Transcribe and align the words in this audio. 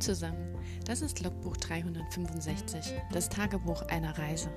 Zusammen, 0.00 0.54
das 0.84 1.00
ist 1.00 1.22
Logbuch 1.22 1.56
365, 1.56 2.92
das 3.12 3.28
Tagebuch 3.30 3.82
einer 3.82 4.16
Reise. 4.18 4.50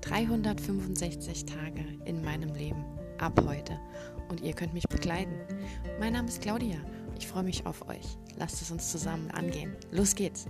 365 0.00 1.44
Tage 1.44 1.84
in 2.06 2.24
meinem 2.24 2.54
Leben, 2.54 2.84
ab 3.18 3.38
heute. 3.46 3.78
Und 4.28 4.40
ihr 4.40 4.54
könnt 4.54 4.72
mich 4.72 4.88
begleiten. 4.88 5.34
Mein 6.00 6.14
Name 6.14 6.28
ist 6.28 6.40
Claudia, 6.40 6.78
ich 7.18 7.26
freue 7.26 7.42
mich 7.42 7.66
auf 7.66 7.86
euch. 7.88 8.16
Lasst 8.36 8.62
es 8.62 8.70
uns 8.70 8.90
zusammen 8.90 9.30
angehen. 9.30 9.76
Los 9.90 10.14
geht's! 10.14 10.46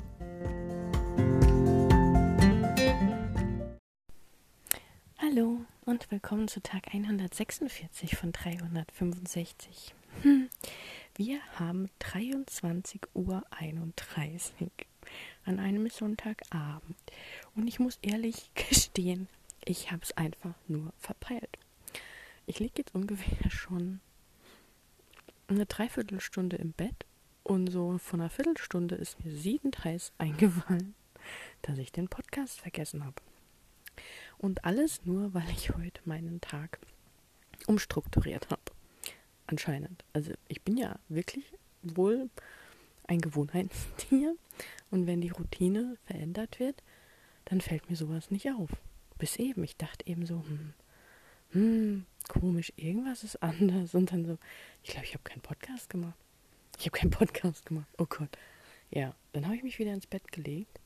Hallo 5.19 5.59
und 5.85 6.11
willkommen 6.11 6.49
zu 6.49 6.63
Tag 6.63 6.95
146 6.95 8.17
von 8.17 8.33
365. 8.33 9.95
Hm. 10.23 10.49
Wir 11.19 11.41
haben 11.59 11.91
23.31 12.01 13.01
Uhr 13.13 13.43
an 15.45 15.59
einem 15.59 15.91
Sonntagabend. 15.91 16.97
Und 17.57 17.67
ich 17.67 17.81
muss 17.81 17.99
ehrlich 18.03 18.53
gestehen, 18.55 19.27
ich 19.65 19.91
habe 19.91 20.03
es 20.05 20.17
einfach 20.17 20.55
nur 20.69 20.93
verpeilt. 20.97 21.59
Ich 22.47 22.61
liege 22.61 22.75
jetzt 22.77 22.95
ungefähr 22.95 23.51
schon 23.51 23.99
eine 25.49 25.67
Dreiviertelstunde 25.67 26.57
im 26.57 26.71
Bett 26.71 27.05
und 27.43 27.67
so 27.67 27.99
von 27.99 28.21
einer 28.21 28.31
Viertelstunde 28.31 28.95
ist 28.95 29.25
mir 29.25 29.35
siedend 29.35 29.83
heiß 29.83 30.13
eingefallen, 30.19 30.95
dass 31.63 31.79
ich 31.79 31.91
den 31.91 32.07
Podcast 32.07 32.61
vergessen 32.61 33.05
habe. 33.05 33.21
Und 34.39 34.65
alles 34.65 35.05
nur, 35.05 35.35
weil 35.35 35.51
ich 35.51 35.71
heute 35.71 36.01
meinen 36.05 36.41
Tag 36.41 36.79
umstrukturiert 37.67 38.51
habe 38.51 38.68
anscheinend. 39.49 40.05
Also 40.13 40.33
ich 40.47 40.63
bin 40.63 40.77
ja 40.77 40.99
wirklich 41.09 41.45
wohl 41.83 42.31
ein 43.05 43.21
Gewohnheitstier 43.21 44.37
und 44.91 45.07
wenn 45.07 45.21
die 45.21 45.31
Routine 45.31 45.97
verändert 46.07 46.61
wird, 46.61 46.83
dann 47.47 47.61
fällt 47.61 47.91
mir 47.91 47.97
sowas 47.97 48.31
nicht 48.31 48.51
auf. 48.53 48.71
Bis 49.19 49.37
eben, 49.37 49.65
ich 49.65 49.77
dachte 49.77 50.07
eben 50.07 50.27
so, 50.27 50.45
hm, 50.45 50.75
hm 51.51 52.07
komisch, 52.29 52.73
irgendwas 52.77 53.25
ist 53.25 53.43
anders 53.43 53.95
und 53.95 54.13
dann 54.13 54.25
so, 54.25 54.39
ich 54.83 54.91
glaube, 54.91 55.07
ich 55.07 55.15
habe 55.15 55.25
keinen 55.25 55.41
Podcast 55.41 55.89
gemacht. 55.91 56.19
Ich 56.79 56.87
habe 56.87 56.97
keinen 56.97 57.11
Podcast 57.11 57.67
gemacht. 57.67 57.89
Oh 57.97 58.07
Gott. 58.07 58.29
Ja, 58.91 59.15
dann 59.33 59.47
habe 59.47 59.57
ich 59.57 59.63
mich 59.63 59.79
wieder 59.79 59.93
ins 59.93 60.07
Bett 60.07 60.31
gelegt 60.31 60.81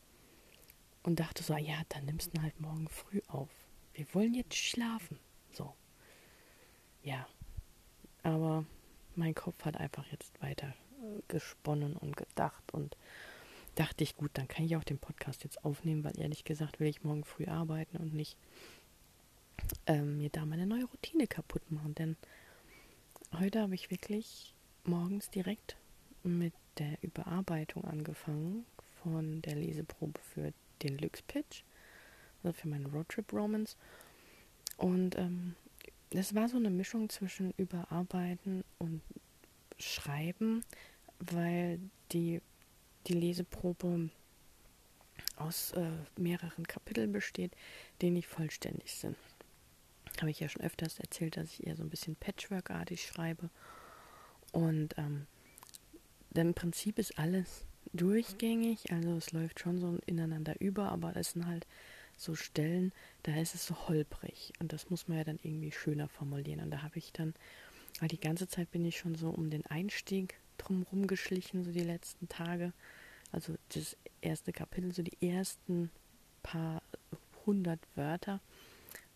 und 1.02 1.20
dachte 1.20 1.42
so, 1.42 1.56
ja, 1.56 1.82
dann 1.90 2.06
nimmst 2.06 2.34
du 2.34 2.40
halt 2.40 2.58
morgen 2.60 2.88
früh 2.88 3.20
auf. 3.28 3.50
Wir 3.94 4.06
wollen 4.14 4.34
jetzt 4.34 4.54
schlafen. 4.54 5.18
So. 5.50 5.74
Ja, 7.02 7.26
aber 8.22 8.64
mein 9.16 9.34
Kopf 9.34 9.64
hat 9.64 9.76
einfach 9.76 10.06
jetzt 10.06 10.40
weiter 10.42 10.68
äh, 10.68 11.22
gesponnen 11.28 11.96
und 11.96 12.16
gedacht 12.16 12.72
und 12.72 12.96
dachte 13.74 14.04
ich, 14.04 14.16
gut, 14.16 14.30
dann 14.34 14.48
kann 14.48 14.64
ich 14.64 14.76
auch 14.76 14.84
den 14.84 14.98
Podcast 14.98 15.44
jetzt 15.44 15.64
aufnehmen, 15.64 16.04
weil 16.04 16.18
ehrlich 16.18 16.44
gesagt 16.44 16.80
will 16.80 16.88
ich 16.88 17.04
morgen 17.04 17.24
früh 17.24 17.46
arbeiten 17.46 17.96
und 17.96 18.14
nicht 18.14 18.36
ähm, 19.86 20.18
mir 20.18 20.30
da 20.30 20.44
meine 20.44 20.66
neue 20.66 20.84
Routine 20.84 21.26
kaputt 21.26 21.70
machen. 21.70 21.94
Denn 21.94 22.16
heute 23.38 23.60
habe 23.60 23.74
ich 23.74 23.90
wirklich 23.90 24.54
morgens 24.84 25.30
direkt 25.30 25.76
mit 26.22 26.52
der 26.78 26.98
Überarbeitung 27.02 27.84
angefangen 27.84 28.66
von 29.02 29.42
der 29.42 29.56
Leseprobe 29.56 30.20
für 30.20 30.52
den 30.82 30.98
Lux 30.98 31.22
Pitch, 31.22 31.62
also 32.42 32.52
für 32.52 32.68
meinen 32.68 32.86
Roadtrip 32.86 33.32
Romans. 33.32 33.76
Und 34.76 35.16
ähm, 35.18 35.54
das 36.14 36.34
war 36.34 36.48
so 36.48 36.56
eine 36.56 36.70
Mischung 36.70 37.08
zwischen 37.08 37.52
Überarbeiten 37.56 38.64
und 38.78 39.00
Schreiben, 39.78 40.64
weil 41.18 41.80
die, 42.12 42.40
die 43.06 43.14
Leseprobe 43.14 44.10
aus 45.36 45.72
äh, 45.72 45.90
mehreren 46.16 46.66
Kapiteln 46.66 47.12
besteht, 47.12 47.52
die 48.00 48.10
nicht 48.10 48.28
vollständig 48.28 48.94
sind. 48.94 49.16
Habe 50.20 50.30
ich 50.30 50.40
ja 50.40 50.48
schon 50.48 50.62
öfters 50.62 50.98
erzählt, 50.98 51.36
dass 51.36 51.52
ich 51.52 51.66
eher 51.66 51.76
so 51.76 51.82
ein 51.82 51.90
bisschen 51.90 52.16
Patchwork-artig 52.16 53.02
schreibe. 53.02 53.48
Und 54.52 54.96
ähm, 54.98 55.26
im 56.34 56.54
Prinzip 56.54 56.98
ist 56.98 57.18
alles 57.18 57.64
durchgängig, 57.92 58.92
also 58.92 59.16
es 59.16 59.32
läuft 59.32 59.60
schon 59.60 59.78
so 59.78 59.98
ineinander 60.06 60.60
über, 60.60 60.90
aber 60.90 61.16
es 61.16 61.32
sind 61.32 61.46
halt 61.46 61.66
so 62.16 62.34
Stellen, 62.34 62.92
da 63.22 63.34
ist 63.36 63.54
es 63.54 63.66
so 63.66 63.88
holprig. 63.88 64.52
Und 64.60 64.72
das 64.72 64.90
muss 64.90 65.08
man 65.08 65.18
ja 65.18 65.24
dann 65.24 65.38
irgendwie 65.42 65.72
schöner 65.72 66.08
formulieren. 66.08 66.60
Und 66.60 66.70
da 66.70 66.82
habe 66.82 66.98
ich 66.98 67.12
dann, 67.12 67.34
weil 68.00 68.08
die 68.08 68.20
ganze 68.20 68.48
Zeit 68.48 68.70
bin 68.70 68.84
ich 68.84 68.98
schon 68.98 69.14
so 69.14 69.30
um 69.30 69.50
den 69.50 69.66
Einstieg 69.66 70.38
drumherum 70.58 71.06
geschlichen, 71.06 71.64
so 71.64 71.72
die 71.72 71.80
letzten 71.80 72.28
Tage. 72.28 72.72
Also 73.30 73.54
das 73.74 73.96
erste 74.20 74.52
Kapitel, 74.52 74.92
so 74.92 75.02
die 75.02 75.26
ersten 75.26 75.90
paar 76.42 76.82
hundert 77.46 77.80
Wörter, 77.96 78.40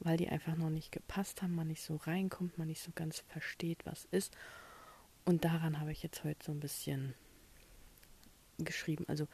weil 0.01 0.17
die 0.17 0.29
einfach 0.29 0.56
noch 0.56 0.71
nicht 0.71 0.93
gepasst 0.93 1.43
haben, 1.43 1.55
man 1.55 1.69
nicht 1.69 1.83
so 1.83 1.97
reinkommt, 1.97 2.59
man 2.59 2.69
nicht 2.69 2.83
so 2.83 2.91
ganz 2.95 3.21
versteht, 3.29 3.85
was 3.85 4.06
ist. 4.11 4.37
Und 5.25 5.45
daran 5.45 5.81
habe 5.81 5.93
ich 5.93 6.03
jetzt 6.03 6.25
heute 6.25 6.45
so 6.45 6.53
ein 6.53 6.61
bisschen 6.61 7.15
geschrieben. 8.59 9.05
Also 9.09 9.27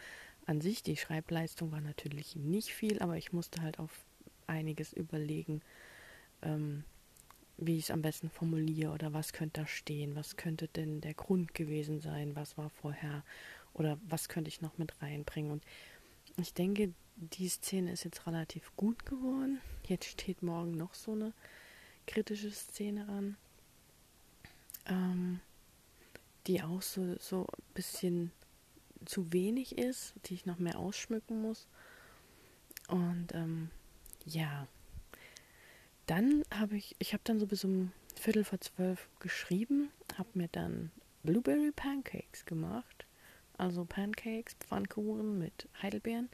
an 0.47 0.61
sich, 0.61 0.83
die 0.83 0.97
Schreibleistung 0.97 1.73
war 1.73 1.81
natürlich 1.81 2.37
nicht 2.37 2.73
viel, 2.73 3.01
aber 3.01 3.17
ich 3.17 3.33
musste 3.33 3.63
halt 3.63 3.79
auf 3.79 4.05
einiges 4.47 4.93
überlegen, 4.93 5.63
ähm, 6.43 6.85
wie 7.57 7.77
ich 7.77 7.85
es 7.85 7.91
am 7.91 8.03
besten 8.03 8.31
formuliere 8.31 8.93
oder 8.93 9.13
was 9.13 9.33
könnte 9.33 9.61
da 9.61 9.67
stehen, 9.67 10.17
was 10.17 10.37
könnte 10.37 10.69
denn 10.69 11.01
der 11.01 11.15
Grund 11.15 11.55
gewesen 11.55 12.01
sein, 12.01 12.35
was 12.35 12.59
war 12.59 12.71
vorher 12.71 13.25
oder 13.75 13.99
was 14.09 14.29
könnte 14.29 14.49
ich 14.49 14.61
noch 14.61 14.79
mit 14.79 15.01
reinbringen. 15.01 15.53
Und 15.53 15.65
ich 16.37 16.55
denke, 16.55 16.93
die 17.17 17.49
Szene 17.49 17.93
ist 17.93 18.05
jetzt 18.05 18.27
relativ 18.27 18.75
gut 18.77 19.07
geworden. 19.07 19.61
Jetzt 19.87 20.07
steht 20.07 20.43
morgen 20.43 20.73
noch 20.73 20.95
so 20.95 21.13
eine 21.13 21.33
kritische 22.07 22.51
Szene 22.51 23.09
an, 23.09 23.37
ähm, 24.87 25.41
die 26.47 26.63
auch 26.63 26.83
so, 26.83 27.17
so 27.19 27.43
ein 27.43 27.75
bisschen 27.75 28.33
zu 29.05 29.33
wenig 29.33 29.79
ist, 29.79 30.15
die 30.27 30.35
ich 30.35 30.47
noch 30.47 30.59
mehr 30.59 30.79
ausschmücken 30.79 31.41
muss. 31.41 31.67
Und 32.89 33.29
ähm, 33.35 33.71
ja, 34.25 34.67
dann 36.07 36.45
habe 36.53 36.77
ich, 36.77 36.97
ich 36.99 37.13
habe 37.13 37.23
dann 37.25 37.41
so 37.41 37.47
bis 37.47 37.65
um 37.65 37.93
Viertel 38.17 38.45
vor 38.45 38.61
zwölf 38.61 39.09
geschrieben, 39.21 39.91
habe 40.17 40.29
mir 40.35 40.49
dann 40.49 40.91
Blueberry 41.23 41.73
Pancakes 41.73 42.45
gemacht, 42.45 43.07
also 43.57 43.85
Pancakes, 43.85 44.55
Pfannkuchen 44.55 45.39
mit 45.39 45.69
Heidelbeeren, 45.81 46.29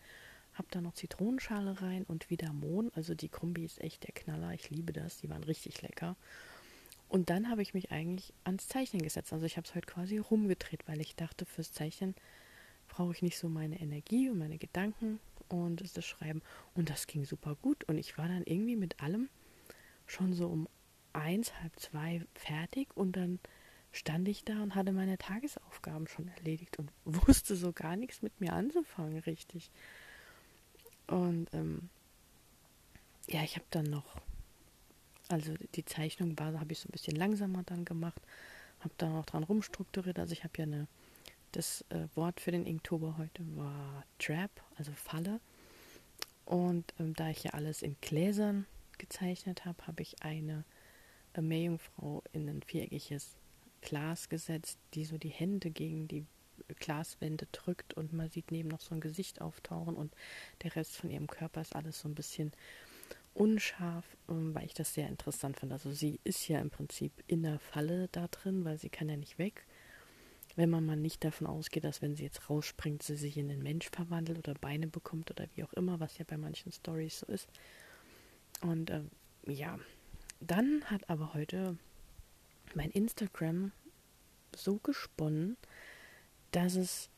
habe 0.55 0.69
da 0.71 0.81
noch 0.81 0.95
Zitronenschale 0.95 1.81
rein 1.83 2.05
und 2.05 2.31
wieder 2.31 2.53
Mohn, 2.53 2.91
also 2.95 3.15
die 3.15 3.29
Kombi 3.29 3.65
ist 3.65 3.81
echt 3.81 4.05
der 4.05 4.15
Knaller, 4.15 4.53
ich 4.55 4.71
liebe 4.71 4.93
das, 4.93 5.19
die 5.19 5.31
waren 5.31 5.45
richtig 5.45 5.83
lecker. 5.83 6.17
Und 7.09 7.31
dann 7.31 7.49
habe 7.49 7.63
ich 7.63 7.73
mich 7.73 7.91
eigentlich 7.91 8.35
ans 8.45 8.69
Zeichnen 8.69 9.03
gesetzt, 9.03 9.33
also 9.33 9.47
ich 9.47 9.57
habe 9.57 9.67
es 9.67 9.75
heute 9.75 9.87
quasi 9.87 10.19
rumgedreht, 10.19 10.87
weil 10.89 11.01
ich 11.01 11.17
dachte, 11.17 11.47
fürs 11.47 11.73
Zeichnen 11.73 12.15
brauche 12.99 13.13
ich 13.13 13.23
nicht 13.23 13.39
so 13.39 13.49
meine 13.49 13.81
Energie 13.81 14.29
und 14.29 14.39
meine 14.39 14.59
Gedanken 14.59 15.21
und 15.49 15.97
das 15.97 16.05
Schreiben. 16.05 16.43
Und 16.75 16.91
das 16.91 17.07
ging 17.07 17.25
super 17.25 17.55
gut. 17.55 17.85
Und 17.85 17.97
ich 17.97 18.19
war 18.19 18.27
dann 18.27 18.43
irgendwie 18.43 18.75
mit 18.75 19.01
allem 19.01 19.29
schon 20.09 20.33
so 20.33 20.49
um 20.49 20.69
eins, 21.13 21.55
halb 21.61 21.79
zwei 21.79 22.27
fertig 22.35 22.89
und 22.97 23.13
dann 23.13 23.39
stand 23.93 24.27
ich 24.27 24.43
da 24.43 24.61
und 24.65 24.75
hatte 24.75 24.91
meine 24.91 25.17
Tagesaufgaben 25.17 26.09
schon 26.09 26.27
erledigt 26.27 26.77
und 26.81 26.91
wusste 27.05 27.55
so 27.55 27.73
gar 27.73 27.95
nichts 27.95 28.21
mit 28.21 28.41
mir 28.41 28.53
anzufangen, 28.53 29.19
richtig. 29.21 29.71
Und 31.07 31.47
ähm, 31.55 31.91
ja, 33.29 33.45
ich 33.45 33.55
habe 33.55 33.67
dann 33.71 33.87
noch, 33.87 34.17
also 35.29 35.55
die 35.77 35.85
Zeichnung 35.85 36.37
war, 36.37 36.59
habe 36.59 36.73
ich 36.73 36.81
so 36.81 36.89
ein 36.89 36.93
bisschen 36.93 37.15
langsamer 37.15 37.63
dann 37.63 37.85
gemacht, 37.85 38.21
habe 38.81 38.95
da 38.99 39.09
noch 39.09 39.25
dran 39.25 39.45
rumstrukturiert. 39.45 40.19
Also 40.19 40.33
ich 40.33 40.43
habe 40.43 40.55
ja 40.57 40.65
eine 40.65 40.89
das 41.53 41.85
äh, 41.91 42.07
Wort 42.15 42.41
für 42.41 42.51
den 42.51 42.67
Inktober 42.67 43.17
heute 43.19 43.45
war 43.57 44.05
Trap, 44.19 44.51
also 44.77 44.93
Falle. 44.93 45.41
Und 46.45 46.95
ähm, 46.99 47.15
da 47.15 47.29
ich 47.31 47.45
ja 47.45 47.53
alles 47.53 47.83
in 47.83 47.97
Gläsern 48.01 48.67
gezeichnet 48.97 49.65
habe, 49.65 49.87
habe 49.87 50.03
ich 50.03 50.23
eine 50.23 50.65
äh, 51.35 51.41
Meerjungfrau 51.41 52.23
in 52.33 52.49
ein 52.49 52.63
viereckiges 52.63 53.37
Glas 53.81 54.29
gesetzt, 54.29 54.79
die 54.95 55.05
so 55.05 55.19
die 55.19 55.29
Hände 55.29 55.71
gegen 55.71 56.09
die 56.09 56.27
Glaswände 56.81 57.47
drückt 57.53 57.95
und 57.95 58.13
man 58.13 58.29
sieht 58.29 58.51
neben 58.51 58.69
noch 58.69 58.81
so 58.81 58.95
ein 58.95 59.01
Gesicht 59.01 59.41
auftauchen 59.41 59.95
und 59.95 60.13
der 60.63 60.75
Rest 60.75 60.97
von 60.97 61.11
ihrem 61.11 61.29
Körper 61.29 61.61
ist 61.61 61.77
alles 61.77 62.01
so 62.01 62.09
ein 62.09 62.15
bisschen 62.15 62.53
unscharf, 63.35 64.05
ähm, 64.29 64.55
weil 64.55 64.67
ich 64.67 64.75
das 64.75 64.95
sehr 64.95 65.09
interessant 65.09 65.59
fand. 65.59 65.73
Also 65.73 65.93
sie 65.93 66.21
ist 66.25 66.49
ja 66.49 66.61
im 66.61 66.71
Prinzip 66.71 67.13
in 67.27 67.43
der 67.43 67.59
Falle 67.59 68.09
da 68.13 68.29
drin, 68.29 68.65
weil 68.65 68.79
sie 68.79 68.91
kann 68.91 69.09
ja 69.09 69.17
nicht 69.17 69.39
weg 69.39 69.65
wenn 70.59 70.71
man 70.71 70.85
mal 70.85 70.97
nicht 70.97 71.23
davon 71.23 71.47
ausgeht, 71.47 71.85
dass 71.85 72.03
wenn 72.03 72.17
sie 72.17 72.25
jetzt 72.25 72.51
rausspringt, 72.51 73.05
sie 73.05 73.15
sich 73.15 73.37
in 73.37 73.49
einen 73.49 73.63
Mensch 73.63 73.89
verwandelt 73.91 74.39
oder 74.41 74.55
Beine 74.55 74.89
bekommt 74.89 75.31
oder 75.31 75.47
wie 75.55 75.63
auch 75.63 75.73
immer, 75.75 76.01
was 76.01 76.19
ja 76.19 76.25
bei 76.27 76.37
manchen 76.37 76.73
Stories 76.73 77.21
so 77.21 77.27
ist. 77.27 77.49
Und 78.61 78.91
äh, 78.91 79.03
ja, 79.47 79.79
dann 80.41 80.85
hat 80.87 81.09
aber 81.09 81.33
heute 81.33 81.79
mein 82.75 82.91
Instagram 82.91 83.71
so 84.53 84.79
gesponnen, 84.79 85.57
dass 86.51 86.75
es 86.75 87.09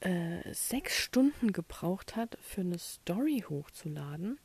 äh, 0.00 0.52
sechs 0.52 0.96
Stunden 0.96 1.54
gebraucht 1.54 2.14
hat, 2.14 2.36
für 2.42 2.60
eine 2.60 2.78
Story 2.78 3.42
hochzuladen, 3.48 4.38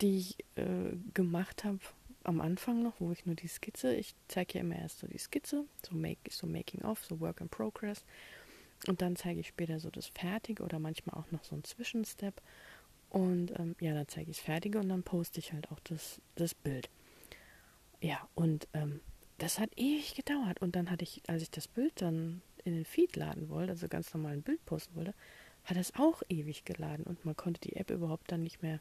die 0.00 0.16
ich 0.16 0.36
äh, 0.54 0.94
gemacht 1.12 1.64
habe 1.64 1.80
am 2.24 2.40
Anfang 2.40 2.82
noch, 2.82 2.94
wo 3.00 3.12
ich 3.12 3.26
nur 3.26 3.34
die 3.34 3.48
Skizze, 3.48 3.94
ich 3.94 4.14
zeige 4.28 4.54
ja 4.54 4.60
immer 4.60 4.76
erst 4.76 5.00
so 5.00 5.06
die 5.06 5.18
Skizze, 5.18 5.64
so, 5.86 5.94
make, 5.94 6.30
so 6.30 6.46
Making 6.46 6.82
of, 6.82 7.04
so 7.04 7.20
Work 7.20 7.40
in 7.40 7.48
Progress. 7.48 8.04
Und 8.86 9.00
dann 9.00 9.16
zeige 9.16 9.40
ich 9.40 9.48
später 9.48 9.78
so 9.78 9.90
das 9.90 10.08
Fertige 10.08 10.62
oder 10.62 10.78
manchmal 10.78 11.20
auch 11.20 11.30
noch 11.30 11.44
so 11.44 11.54
ein 11.54 11.64
Zwischenstep. 11.64 12.40
Und 13.10 13.52
ähm, 13.58 13.76
ja, 13.80 13.94
dann 13.94 14.08
zeige 14.08 14.30
ich 14.30 14.38
das 14.38 14.44
Fertige 14.44 14.78
und 14.78 14.88
dann 14.88 15.02
poste 15.02 15.38
ich 15.38 15.52
halt 15.52 15.70
auch 15.70 15.80
das, 15.80 16.20
das 16.34 16.54
Bild. 16.54 16.88
Ja, 18.00 18.26
und 18.34 18.66
ähm, 18.72 19.00
das 19.38 19.58
hat 19.58 19.70
ewig 19.76 20.14
gedauert. 20.14 20.60
Und 20.60 20.74
dann 20.74 20.90
hatte 20.90 21.04
ich, 21.04 21.22
als 21.28 21.42
ich 21.42 21.50
das 21.50 21.68
Bild 21.68 22.00
dann 22.00 22.42
in 22.64 22.74
den 22.74 22.84
Feed 22.84 23.16
laden 23.16 23.48
wollte, 23.48 23.72
also 23.72 23.88
ganz 23.88 24.12
normal 24.14 24.32
ein 24.32 24.42
Bild 24.42 24.64
posten 24.64 24.94
wollte, 24.96 25.14
hat 25.64 25.76
es 25.76 25.94
auch 25.94 26.22
ewig 26.28 26.64
geladen 26.64 27.04
und 27.04 27.24
man 27.24 27.36
konnte 27.36 27.60
die 27.60 27.76
App 27.76 27.90
überhaupt 27.90 28.32
dann 28.32 28.42
nicht 28.42 28.62
mehr, 28.62 28.80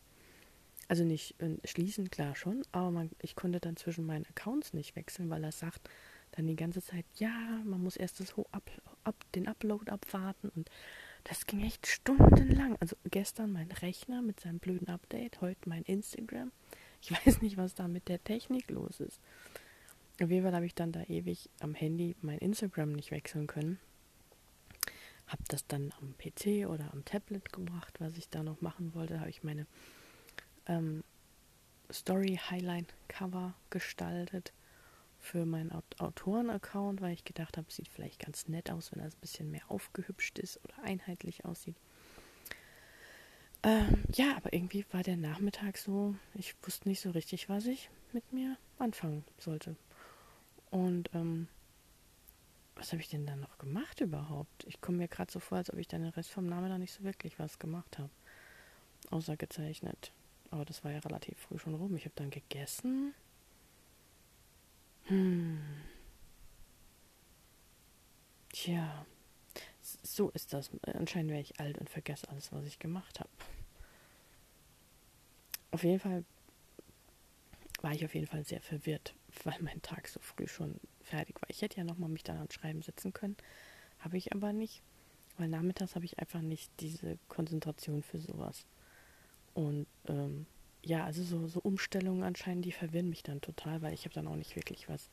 also 0.91 1.05
nicht 1.05 1.41
äh, 1.41 1.55
schließen, 1.63 2.11
klar 2.11 2.35
schon, 2.35 2.63
aber 2.73 2.91
man, 2.91 3.11
ich 3.21 3.37
konnte 3.37 3.61
dann 3.61 3.77
zwischen 3.77 4.05
meinen 4.05 4.25
Accounts 4.25 4.73
nicht 4.73 4.97
wechseln, 4.97 5.29
weil 5.29 5.41
er 5.41 5.53
sagt 5.53 5.89
dann 6.33 6.47
die 6.47 6.57
ganze 6.57 6.81
Zeit, 6.81 7.05
ja, 7.15 7.61
man 7.63 7.81
muss 7.81 7.95
erst 7.95 8.19
das 8.19 8.37
up, 8.51 8.69
up, 9.05 9.15
den 9.33 9.47
Upload 9.47 9.89
abwarten 9.89 10.49
und 10.49 10.69
das 11.23 11.45
ging 11.45 11.61
echt 11.61 11.87
stundenlang. 11.87 12.75
Also 12.81 12.97
gestern 13.09 13.53
mein 13.53 13.71
Rechner 13.71 14.21
mit 14.21 14.41
seinem 14.41 14.59
blöden 14.59 14.89
Update, 14.89 15.39
heute 15.39 15.69
mein 15.69 15.83
Instagram. 15.83 16.51
Ich 17.01 17.11
weiß 17.25 17.41
nicht, 17.41 17.55
was 17.55 17.73
da 17.73 17.87
mit 17.87 18.09
der 18.09 18.21
Technik 18.21 18.69
los 18.69 18.99
ist. 18.99 19.21
Auf 20.21 20.29
jeden 20.29 20.43
Fall 20.43 20.55
habe 20.55 20.65
ich 20.65 20.75
dann 20.75 20.91
da 20.91 21.03
ewig 21.03 21.49
am 21.61 21.73
Handy 21.73 22.17
mein 22.21 22.39
Instagram 22.39 22.91
nicht 22.91 23.11
wechseln 23.11 23.47
können. 23.47 23.79
Habe 25.27 25.43
das 25.47 25.65
dann 25.67 25.93
am 26.01 26.15
PC 26.17 26.67
oder 26.67 26.91
am 26.91 27.05
Tablet 27.05 27.53
gemacht, 27.53 28.01
was 28.01 28.17
ich 28.17 28.27
da 28.27 28.43
noch 28.43 28.59
machen 28.59 28.93
wollte. 28.93 29.21
Habe 29.21 29.29
ich 29.29 29.41
meine 29.41 29.67
ähm, 30.71 31.03
Story 31.91 32.39
Highlight 32.49 32.93
Cover 33.07 33.53
gestaltet 33.69 34.53
für 35.19 35.45
meinen 35.45 35.71
Autoren-Account, 35.99 37.01
weil 37.01 37.13
ich 37.13 37.25
gedacht 37.25 37.57
habe, 37.57 37.71
sieht 37.71 37.89
vielleicht 37.89 38.19
ganz 38.19 38.47
nett 38.47 38.71
aus, 38.71 38.91
wenn 38.91 39.03
das 39.03 39.13
ein 39.15 39.21
bisschen 39.21 39.51
mehr 39.51 39.69
aufgehübscht 39.69 40.39
ist 40.39 40.59
oder 40.63 40.81
einheitlich 40.83 41.45
aussieht. 41.45 41.75
Ähm, 43.63 44.03
ja, 44.13 44.35
aber 44.37 44.53
irgendwie 44.53 44.85
war 44.91 45.03
der 45.03 45.17
Nachmittag 45.17 45.77
so, 45.77 46.15
ich 46.33 46.55
wusste 46.63 46.89
nicht 46.89 47.01
so 47.01 47.11
richtig, 47.11 47.49
was 47.49 47.67
ich 47.67 47.91
mit 48.13 48.33
mir 48.33 48.57
anfangen 48.79 49.23
sollte. 49.37 49.75
Und 50.71 51.11
ähm, 51.13 51.47
was 52.75 52.91
habe 52.91 53.01
ich 53.01 53.09
denn 53.09 53.27
dann 53.27 53.41
noch 53.41 53.59
gemacht 53.59 54.01
überhaupt? 54.01 54.65
Ich 54.65 54.81
komme 54.81 54.97
mir 54.97 55.07
gerade 55.07 55.31
so 55.31 55.39
vor, 55.39 55.59
als 55.59 55.71
ob 55.71 55.77
ich 55.77 55.87
dann 55.87 56.01
den 56.01 56.13
Rest 56.13 56.31
vom 56.31 56.47
Namen 56.47 56.69
noch 56.69 56.79
nicht 56.79 56.93
so 56.93 57.03
wirklich 57.03 57.37
was 57.37 57.59
gemacht 57.59 57.99
habe. 57.99 58.09
Außer 59.11 59.37
gezeichnet. 59.37 60.11
Aber 60.51 60.65
das 60.65 60.83
war 60.83 60.91
ja 60.91 60.99
relativ 60.99 61.37
früh 61.39 61.57
schon 61.57 61.75
rum. 61.75 61.95
Ich 61.95 62.05
habe 62.05 62.15
dann 62.15 62.29
gegessen. 62.29 63.13
Hm. 65.05 65.61
Tja. 68.49 69.05
So 69.81 70.29
ist 70.29 70.53
das. 70.53 70.69
Anscheinend 70.83 71.31
wäre 71.31 71.41
ich 71.41 71.59
alt 71.59 71.77
und 71.77 71.89
vergesse 71.89 72.29
alles, 72.29 72.51
was 72.51 72.65
ich 72.65 72.79
gemacht 72.79 73.19
habe. 73.19 73.29
Auf 75.71 75.83
jeden 75.83 75.99
Fall 75.99 76.25
war 77.81 77.93
ich 77.93 78.05
auf 78.05 78.13
jeden 78.13 78.27
Fall 78.27 78.43
sehr 78.43 78.61
verwirrt, 78.61 79.15
weil 79.43 79.57
mein 79.61 79.81
Tag 79.81 80.07
so 80.07 80.19
früh 80.19 80.47
schon 80.47 80.79
fertig 81.01 81.41
war. 81.41 81.49
Ich 81.49 81.61
hätte 81.61 81.77
ja 81.77 81.83
nochmal 81.83 82.09
mich 82.09 82.23
dann 82.23 82.37
ans 82.37 82.53
Schreiben 82.53 82.81
setzen 82.81 83.13
können, 83.13 83.35
habe 83.99 84.17
ich 84.17 84.33
aber 84.33 84.53
nicht, 84.53 84.83
weil 85.37 85.47
nachmittags 85.47 85.95
habe 85.95 86.05
ich 86.05 86.19
einfach 86.19 86.41
nicht 86.41 86.69
diese 86.79 87.17
Konzentration 87.27 88.03
für 88.03 88.19
sowas. 88.19 88.65
Und 89.53 89.87
ähm, 90.07 90.45
ja, 90.83 91.05
also 91.05 91.23
so, 91.23 91.47
so 91.47 91.59
Umstellungen 91.61 92.23
anscheinend, 92.23 92.65
die 92.65 92.71
verwirren 92.71 93.09
mich 93.09 93.23
dann 93.23 93.41
total, 93.41 93.81
weil 93.81 93.93
ich 93.93 94.05
habe 94.05 94.13
dann 94.15 94.27
auch 94.27 94.35
nicht 94.35 94.55
wirklich 94.55 94.89
was 94.89 95.09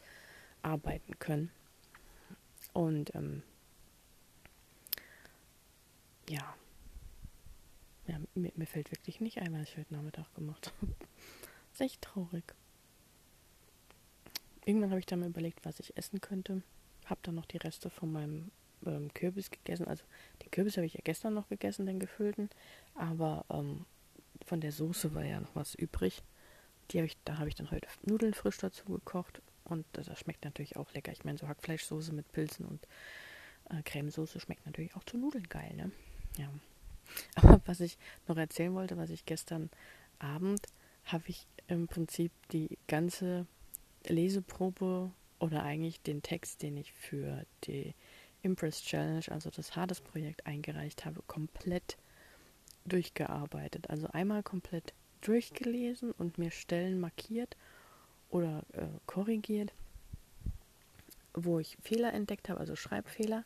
arbeiten 0.63 1.19
können. 1.19 1.51
Und 2.73 3.15
ähm, 3.15 3.43
ja, 6.29 6.55
ja 8.07 8.19
mir, 8.35 8.53
mir, 8.55 8.67
fällt 8.67 8.91
wirklich 8.91 9.21
nicht 9.21 9.39
ein, 9.39 9.53
was 9.53 9.69
ich 9.69 9.77
heute 9.77 9.95
Nachmittag 9.95 10.33
gemacht 10.35 10.73
habe. 10.81 10.95
ist 11.73 11.81
echt 11.81 12.03
traurig. 12.03 12.45
Irgendwann 14.65 14.91
habe 14.91 15.01
ich 15.01 15.07
dann 15.07 15.21
mal 15.21 15.29
überlegt, 15.29 15.65
was 15.65 15.81
ich 15.81 15.97
essen 15.97 16.21
könnte. 16.21 16.63
Habe 17.07 17.21
dann 17.23 17.35
noch 17.35 17.47
die 17.47 17.57
Reste 17.57 17.89
von 17.89 18.13
meinem 18.13 18.51
ähm, 18.85 19.13
Kürbis 19.15 19.51
gegessen. 19.51 19.87
Also 19.87 20.05
den 20.43 20.51
Kürbis 20.51 20.77
habe 20.77 20.87
ich 20.87 20.95
ja 20.95 21.01
gestern 21.03 21.35
noch 21.35 21.49
gegessen, 21.49 21.87
den 21.87 21.99
gefüllten. 21.99 22.51
Aber 22.95 23.45
ähm, 23.51 23.87
von 24.45 24.61
der 24.61 24.73
Soße 24.73 25.15
war 25.15 25.25
ja 25.25 25.41
noch 25.41 25.55
was 25.55 25.75
übrig. 25.75 26.23
Die 26.91 26.99
habe 26.99 27.07
ich, 27.07 27.17
da 27.25 27.39
habe 27.39 27.49
ich 27.49 27.55
dann 27.55 27.71
heute 27.71 27.89
Nudeln 28.03 28.35
frisch 28.35 28.59
dazu 28.59 28.85
gekocht. 28.87 29.43
Und 29.65 29.85
das 29.93 30.07
schmeckt 30.19 30.45
natürlich 30.45 30.77
auch 30.77 30.93
lecker. 30.95 31.13
Ich 31.13 31.25
meine, 31.25 31.39
so 31.39 31.47
Hackfleischsoße 31.47 32.13
mit 32.13 32.31
Pilzen 32.33 32.65
und 32.65 32.87
äh, 33.71 33.83
Cremesoße 33.83 34.41
schmeckt 34.41 34.65
natürlich 34.65 34.95
auch 34.97 35.05
zu 35.05 35.19
Nudeln 35.19 35.49
geil, 35.49 35.75
ne? 35.75 35.91
Ja. 36.39 36.51
Aber 37.37 37.61
was 37.67 37.81
ich 37.81 37.99
noch 38.27 38.37
erzählen 38.37 38.75
wollte, 38.75 38.97
was 38.97 39.11
ich 39.11 39.27
gestern 39.27 39.71
Abend 40.19 40.67
habe 41.05 41.25
ich 41.29 41.47
im 41.69 41.87
Prinzip 41.87 42.33
die 42.53 42.79
ganze 42.87 43.47
Leseprobe 44.07 45.11
oder 45.39 45.63
eigentlich 45.63 46.01
den 46.03 46.23
Text, 46.23 46.63
den 46.63 46.77
ich 46.77 46.93
für 46.93 47.45
die 47.65 47.95
Impress 48.43 48.83
Challenge, 48.83 49.25
also 49.29 49.51
das 49.51 49.75
Hades-Projekt 49.75 50.47
eingereicht 50.47 51.05
habe, 51.05 51.23
komplett 51.27 51.97
durchgearbeitet. 52.89 53.91
Also 53.91 54.09
einmal 54.09 54.43
komplett 54.43 54.93
durchgelesen 55.21 56.13
und 56.13 56.39
mir 56.39 56.51
Stellen 56.51 57.01
markiert 57.01 57.57
oder 58.31 58.63
äh, 58.73 58.87
korrigiert, 59.07 59.73
wo 61.35 61.59
ich 61.59 61.77
Fehler 61.83 62.13
entdeckt 62.13 62.49
habe, 62.49 62.61
also 62.61 62.77
Schreibfehler 62.77 63.45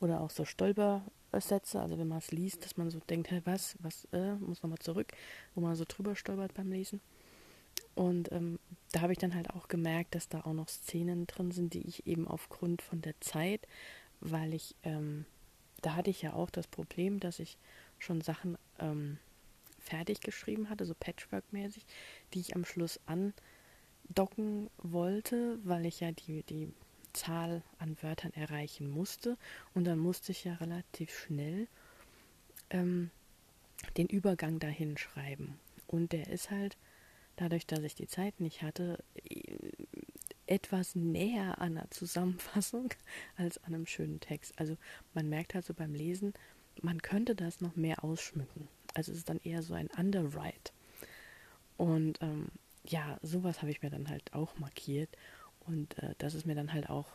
oder 0.00 0.20
auch 0.20 0.30
so 0.30 0.44
Stolpersätze, 0.44 1.80
also 1.80 1.98
wenn 1.98 2.08
man 2.08 2.18
es 2.18 2.30
liest, 2.30 2.64
dass 2.64 2.76
man 2.76 2.90
so 2.90 3.00
denkt, 3.00 3.30
hey, 3.30 3.42
was, 3.44 3.76
was, 3.80 4.06
äh, 4.12 4.34
muss 4.34 4.62
nochmal 4.62 4.78
zurück, 4.78 5.12
wo 5.54 5.60
man 5.60 5.74
so 5.74 5.84
drüber 5.86 6.16
stolpert 6.16 6.54
beim 6.54 6.70
Lesen. 6.70 7.00
Und 7.94 8.32
ähm, 8.32 8.58
da 8.92 9.02
habe 9.02 9.12
ich 9.12 9.18
dann 9.18 9.34
halt 9.34 9.50
auch 9.50 9.68
gemerkt, 9.68 10.14
dass 10.14 10.28
da 10.28 10.40
auch 10.40 10.52
noch 10.52 10.68
Szenen 10.68 11.26
drin 11.26 11.50
sind, 11.50 11.74
die 11.74 11.86
ich 11.86 12.06
eben 12.06 12.26
aufgrund 12.26 12.82
von 12.82 13.02
der 13.02 13.20
Zeit, 13.20 13.66
weil 14.20 14.54
ich, 14.54 14.74
ähm, 14.84 15.26
da 15.82 15.96
hatte 15.96 16.10
ich 16.10 16.22
ja 16.22 16.34
auch 16.34 16.50
das 16.50 16.66
Problem, 16.66 17.20
dass 17.20 17.38
ich 17.38 17.58
schon 18.00 18.20
Sachen 18.20 18.58
ähm, 18.78 19.18
fertig 19.78 20.20
geschrieben 20.20 20.68
hatte, 20.68 20.84
so 20.84 20.94
Patchwork-mäßig, 20.94 21.84
die 22.34 22.40
ich 22.40 22.56
am 22.56 22.64
Schluss 22.64 23.00
andocken 23.06 24.70
wollte, 24.78 25.58
weil 25.64 25.86
ich 25.86 26.00
ja 26.00 26.12
die, 26.12 26.42
die 26.42 26.72
Zahl 27.12 27.62
an 27.78 27.96
Wörtern 28.02 28.32
erreichen 28.34 28.88
musste. 28.88 29.36
Und 29.74 29.84
dann 29.84 29.98
musste 29.98 30.32
ich 30.32 30.44
ja 30.44 30.54
relativ 30.54 31.16
schnell 31.16 31.68
ähm, 32.70 33.10
den 33.96 34.06
Übergang 34.06 34.58
dahin 34.58 34.96
schreiben. 34.96 35.58
Und 35.86 36.12
der 36.12 36.28
ist 36.28 36.50
halt 36.50 36.76
dadurch, 37.36 37.66
dass 37.66 37.80
ich 37.80 37.94
die 37.94 38.06
Zeit 38.06 38.40
nicht 38.40 38.62
hatte, 38.62 39.02
etwas 40.46 40.94
näher 40.94 41.60
an 41.60 41.78
einer 41.78 41.90
Zusammenfassung 41.90 42.90
als 43.36 43.58
an 43.64 43.74
einem 43.74 43.86
schönen 43.86 44.20
Text. 44.20 44.52
Also 44.58 44.76
man 45.14 45.28
merkt 45.28 45.54
halt 45.54 45.64
so 45.64 45.74
beim 45.74 45.94
Lesen, 45.94 46.34
man 46.82 47.02
könnte 47.02 47.34
das 47.34 47.60
noch 47.60 47.76
mehr 47.76 48.04
ausschmücken. 48.04 48.68
Also 48.94 49.12
es 49.12 49.18
ist 49.18 49.28
dann 49.28 49.40
eher 49.42 49.62
so 49.62 49.74
ein 49.74 49.88
Underwrite. 49.96 50.72
Und 51.76 52.20
ähm, 52.20 52.48
ja, 52.84 53.18
sowas 53.22 53.62
habe 53.62 53.70
ich 53.70 53.82
mir 53.82 53.90
dann 53.90 54.08
halt 54.08 54.32
auch 54.32 54.58
markiert. 54.58 55.08
Und 55.60 55.98
äh, 55.98 56.14
das 56.18 56.34
ist 56.34 56.46
mir 56.46 56.54
dann 56.54 56.72
halt 56.72 56.90
auch 56.90 57.06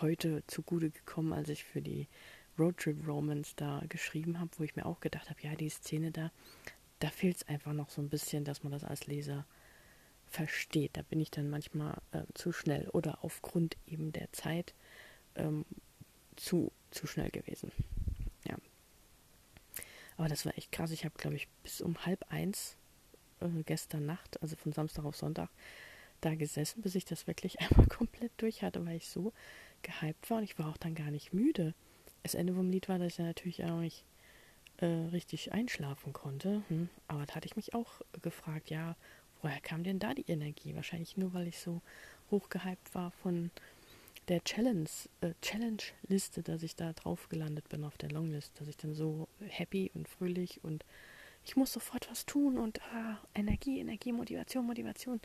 heute 0.00 0.42
zugute 0.46 0.90
gekommen, 0.90 1.32
als 1.32 1.48
ich 1.48 1.64
für 1.64 1.82
die 1.82 2.06
Roadtrip 2.58 3.06
Romans 3.06 3.54
da 3.56 3.82
geschrieben 3.88 4.40
habe, 4.40 4.50
wo 4.58 4.64
ich 4.64 4.76
mir 4.76 4.86
auch 4.86 5.00
gedacht 5.00 5.30
habe, 5.30 5.40
ja, 5.42 5.54
die 5.54 5.68
Szene 5.68 6.10
da, 6.10 6.30
da 6.98 7.08
fehlt 7.10 7.36
es 7.36 7.48
einfach 7.48 7.72
noch 7.72 7.90
so 7.90 8.02
ein 8.02 8.08
bisschen, 8.08 8.44
dass 8.44 8.62
man 8.62 8.72
das 8.72 8.84
als 8.84 9.06
Leser 9.06 9.46
versteht. 10.26 10.96
Da 10.96 11.02
bin 11.02 11.20
ich 11.20 11.30
dann 11.30 11.50
manchmal 11.50 11.98
äh, 12.12 12.22
zu 12.34 12.52
schnell 12.52 12.88
oder 12.90 13.18
aufgrund 13.22 13.76
eben 13.86 14.12
der 14.12 14.32
Zeit 14.32 14.74
ähm, 15.36 15.64
zu, 16.36 16.72
zu 16.90 17.06
schnell 17.06 17.30
gewesen. 17.30 17.72
Aber 20.18 20.28
das 20.28 20.44
war 20.44 20.56
echt 20.58 20.72
krass. 20.72 20.90
Ich 20.90 21.04
habe, 21.04 21.14
glaube 21.16 21.36
ich, 21.36 21.48
bis 21.62 21.80
um 21.80 22.04
halb 22.04 22.24
eins 22.30 22.76
äh, 23.40 23.62
gestern 23.64 24.04
Nacht, 24.04 24.42
also 24.42 24.56
von 24.56 24.72
Samstag 24.72 25.04
auf 25.04 25.16
Sonntag, 25.16 25.48
da 26.20 26.34
gesessen, 26.34 26.82
bis 26.82 26.96
ich 26.96 27.04
das 27.04 27.26
wirklich 27.26 27.60
einmal 27.60 27.86
komplett 27.86 28.32
durch 28.36 28.62
hatte, 28.62 28.84
weil 28.84 28.96
ich 28.96 29.08
so 29.08 29.32
gehypt 29.82 30.28
war 30.28 30.38
und 30.38 30.44
ich 30.44 30.58
war 30.58 30.68
auch 30.68 30.76
dann 30.76 30.94
gar 30.94 31.10
nicht 31.10 31.32
müde. 31.32 31.72
Das 32.24 32.34
Ende 32.34 32.52
vom 32.52 32.68
Lied 32.68 32.88
war, 32.88 32.98
dass 32.98 33.12
ich 33.12 33.18
natürlich 33.20 33.64
auch 33.64 33.80
nicht 33.80 34.04
äh, 34.78 34.86
richtig 34.86 35.52
einschlafen 35.52 36.12
konnte. 36.12 36.62
Hm. 36.68 36.88
Aber 37.06 37.24
da 37.24 37.36
hatte 37.36 37.46
ich 37.46 37.56
mich 37.56 37.74
auch 37.74 38.00
gefragt, 38.20 38.70
ja, 38.70 38.96
woher 39.40 39.60
kam 39.60 39.84
denn 39.84 40.00
da 40.00 40.14
die 40.14 40.28
Energie? 40.28 40.74
Wahrscheinlich 40.74 41.16
nur, 41.16 41.32
weil 41.32 41.46
ich 41.46 41.60
so 41.60 41.80
hochgehypt 42.32 42.92
war 42.94 43.12
von 43.22 43.52
der 44.28 44.44
Challenge, 44.44 44.88
äh, 45.20 45.32
Challenge-Liste, 45.42 46.42
dass 46.42 46.62
ich 46.62 46.76
da 46.76 46.92
drauf 46.92 47.28
gelandet 47.28 47.68
bin 47.68 47.84
auf 47.84 47.98
der 47.98 48.10
Longlist, 48.10 48.60
dass 48.60 48.68
ich 48.68 48.76
dann 48.76 48.94
so 48.94 49.28
happy 49.40 49.90
und 49.94 50.08
fröhlich 50.08 50.62
und 50.62 50.84
ich 51.44 51.56
muss 51.56 51.72
sofort 51.72 52.10
was 52.10 52.26
tun 52.26 52.58
und 52.58 52.82
ah, 52.92 53.18
Energie, 53.34 53.80
Energie, 53.80 54.12
Motivation, 54.12 54.66
Motivation. 54.66 55.20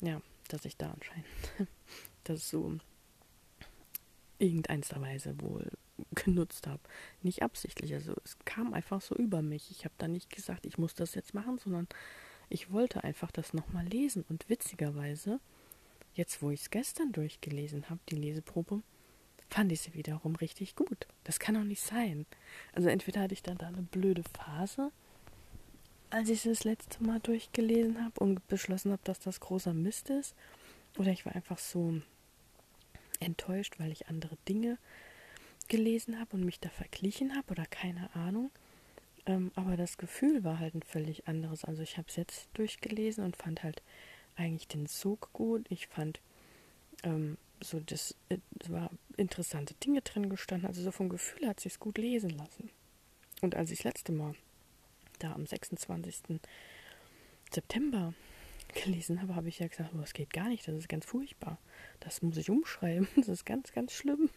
Ja, 0.00 0.20
dass 0.48 0.64
ich 0.64 0.76
da 0.76 0.90
anscheinend 0.90 1.26
das 2.24 2.48
so 2.48 2.76
irgendeiner 4.38 5.00
Weise 5.00 5.40
wohl 5.40 5.70
genutzt 6.14 6.66
habe. 6.66 6.80
Nicht 7.22 7.42
absichtlich, 7.42 7.94
also 7.94 8.14
es 8.24 8.36
kam 8.44 8.74
einfach 8.74 9.00
so 9.00 9.14
über 9.14 9.42
mich. 9.42 9.70
Ich 9.70 9.84
habe 9.84 9.94
da 9.98 10.08
nicht 10.08 10.30
gesagt, 10.30 10.66
ich 10.66 10.78
muss 10.78 10.94
das 10.94 11.14
jetzt 11.14 11.34
machen, 11.34 11.58
sondern 11.58 11.86
ich 12.48 12.72
wollte 12.72 13.04
einfach 13.04 13.30
das 13.30 13.54
nochmal 13.54 13.86
lesen. 13.86 14.24
Und 14.28 14.48
witzigerweise, 14.48 15.40
jetzt 16.14 16.42
wo 16.42 16.50
ich 16.50 16.62
es 16.62 16.70
gestern 16.70 17.12
durchgelesen 17.12 17.90
habe, 17.90 18.00
die 18.08 18.16
Leseprobe, 18.16 18.82
fand 19.50 19.70
ich 19.72 19.80
sie 19.80 19.94
wiederum 19.94 20.36
richtig 20.36 20.74
gut. 20.74 21.06
Das 21.24 21.38
kann 21.38 21.54
doch 21.54 21.64
nicht 21.64 21.82
sein. 21.82 22.26
Also 22.72 22.88
entweder 22.88 23.20
hatte 23.20 23.34
ich 23.34 23.42
dann 23.42 23.58
da 23.58 23.68
eine 23.68 23.82
blöde 23.82 24.22
Phase, 24.36 24.90
als 26.10 26.28
ich 26.28 26.46
es 26.46 26.58
das 26.58 26.64
letzte 26.64 27.02
Mal 27.02 27.20
durchgelesen 27.20 28.04
habe 28.04 28.20
und 28.20 28.46
beschlossen 28.48 28.92
habe, 28.92 29.02
dass 29.04 29.18
das 29.18 29.40
großer 29.40 29.74
Mist 29.74 30.10
ist, 30.10 30.34
oder 30.96 31.10
ich 31.10 31.26
war 31.26 31.34
einfach 31.34 31.58
so 31.58 32.00
enttäuscht, 33.20 33.78
weil 33.78 33.90
ich 33.90 34.08
andere 34.08 34.36
Dinge 34.48 34.78
gelesen 35.68 36.20
habe 36.20 36.36
und 36.36 36.44
mich 36.44 36.60
da 36.60 36.68
verglichen 36.68 37.36
habe 37.36 37.52
oder 37.52 37.66
keine 37.66 38.14
Ahnung. 38.14 38.50
Ähm, 39.26 39.50
aber 39.54 39.76
das 39.76 39.96
Gefühl 39.96 40.44
war 40.44 40.58
halt 40.58 40.74
ein 40.74 40.82
völlig 40.82 41.26
anderes. 41.26 41.64
Also 41.64 41.82
ich 41.82 41.96
habe 41.96 42.08
es 42.08 42.16
jetzt 42.16 42.48
durchgelesen 42.54 43.24
und 43.24 43.36
fand 43.36 43.62
halt 43.62 43.82
eigentlich 44.36 44.68
den 44.68 44.86
Sog 44.86 45.32
gut. 45.32 45.66
Ich 45.70 45.86
fand 45.86 46.20
ähm, 47.02 47.36
so, 47.60 47.80
das, 47.80 48.14
äh, 48.28 48.38
es 48.60 48.70
war 48.70 48.90
interessante 49.16 49.74
Dinge 49.74 50.02
drin 50.02 50.28
gestanden. 50.28 50.66
Also 50.68 50.82
so 50.82 50.90
vom 50.90 51.08
Gefühl 51.08 51.48
hat 51.48 51.60
sich 51.60 51.78
gut 51.78 51.98
lesen 51.98 52.30
lassen. 52.30 52.70
Und 53.40 53.54
als 53.54 53.70
ich 53.70 53.78
das 53.78 53.84
letzte 53.84 54.12
Mal 54.12 54.34
da 55.18 55.32
am 55.32 55.46
26. 55.46 56.40
September 57.52 58.14
gelesen 58.74 59.22
habe, 59.22 59.36
habe 59.36 59.48
ich 59.48 59.58
ja 59.60 59.68
gesagt, 59.68 59.90
oh, 59.94 60.00
das 60.00 60.12
geht 60.12 60.32
gar 60.32 60.48
nicht, 60.48 60.66
das 60.66 60.74
ist 60.74 60.88
ganz 60.88 61.06
furchtbar. 61.06 61.58
Das 62.00 62.22
muss 62.22 62.36
ich 62.36 62.50
umschreiben, 62.50 63.08
das 63.16 63.28
ist 63.28 63.46
ganz, 63.46 63.72
ganz 63.72 63.92
schlimm. 63.92 64.30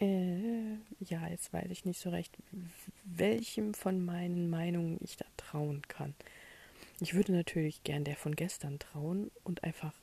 Äh, 0.00 0.76
ja, 1.00 1.26
jetzt 1.28 1.52
weiß 1.52 1.70
ich 1.70 1.84
nicht 1.84 2.00
so 2.00 2.10
recht, 2.10 2.36
welchem 3.04 3.74
von 3.74 4.04
meinen 4.04 4.48
Meinungen 4.48 4.98
ich 5.00 5.16
da 5.16 5.26
trauen 5.36 5.82
kann. 5.88 6.14
Ich 7.00 7.14
würde 7.14 7.32
natürlich 7.32 7.84
gern 7.84 8.04
der 8.04 8.16
von 8.16 8.34
gestern 8.34 8.78
trauen 8.78 9.30
und 9.44 9.62
einfach 9.62 9.94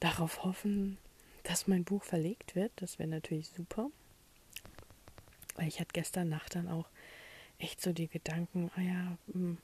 darauf 0.00 0.44
hoffen, 0.44 0.98
dass 1.42 1.68
mein 1.68 1.84
Buch 1.84 2.02
verlegt 2.02 2.54
wird. 2.54 2.72
Das 2.76 2.98
wäre 2.98 3.08
natürlich 3.08 3.48
super. 3.48 3.90
Weil 5.56 5.68
ich 5.68 5.80
hatte 5.80 5.92
gestern 5.92 6.28
Nacht 6.28 6.54
dann 6.54 6.68
auch 6.68 6.88
echt 7.58 7.80
so 7.80 7.92
die 7.92 8.08
Gedanken, 8.08 8.70
ah 8.76 8.80
ja, 8.80 9.18
hm, 9.32 9.58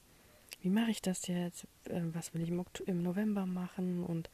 wie 0.60 0.70
mache 0.70 0.90
ich 0.90 1.00
das 1.00 1.26
jetzt? 1.26 1.66
Ähm, 1.88 2.14
was 2.14 2.34
will 2.34 2.42
ich 2.42 2.50
im, 2.86 3.02
November 3.02 3.46
machen? 3.46 4.04
Und 4.04 4.28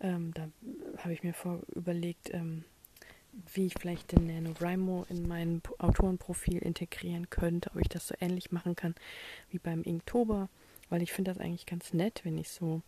ähm, 0.00 0.34
da 0.34 0.48
habe 0.98 1.12
ich 1.12 1.22
mir 1.22 1.34
vor 1.34 1.62
überlegt, 1.74 2.32
ähm, 2.34 2.64
wie 3.54 3.66
ich 3.66 3.74
vielleicht 3.78 4.12
den 4.12 4.26
NaNoWriMo 4.26 5.06
in 5.08 5.26
mein 5.26 5.62
Autorenprofil 5.78 6.58
integrieren 6.58 7.30
könnte, 7.30 7.70
ob 7.70 7.80
ich 7.80 7.88
das 7.88 8.08
so 8.08 8.14
ähnlich 8.20 8.50
machen 8.50 8.74
kann 8.74 8.94
wie 9.50 9.58
beim 9.58 9.82
Inktober, 9.82 10.48
weil 10.90 11.02
ich 11.02 11.12
finde 11.12 11.30
das 11.30 11.40
eigentlich 11.40 11.66
ganz 11.66 11.94
nett, 11.94 12.20
wenn 12.24 12.36
ich 12.36 12.50
so 12.50 12.82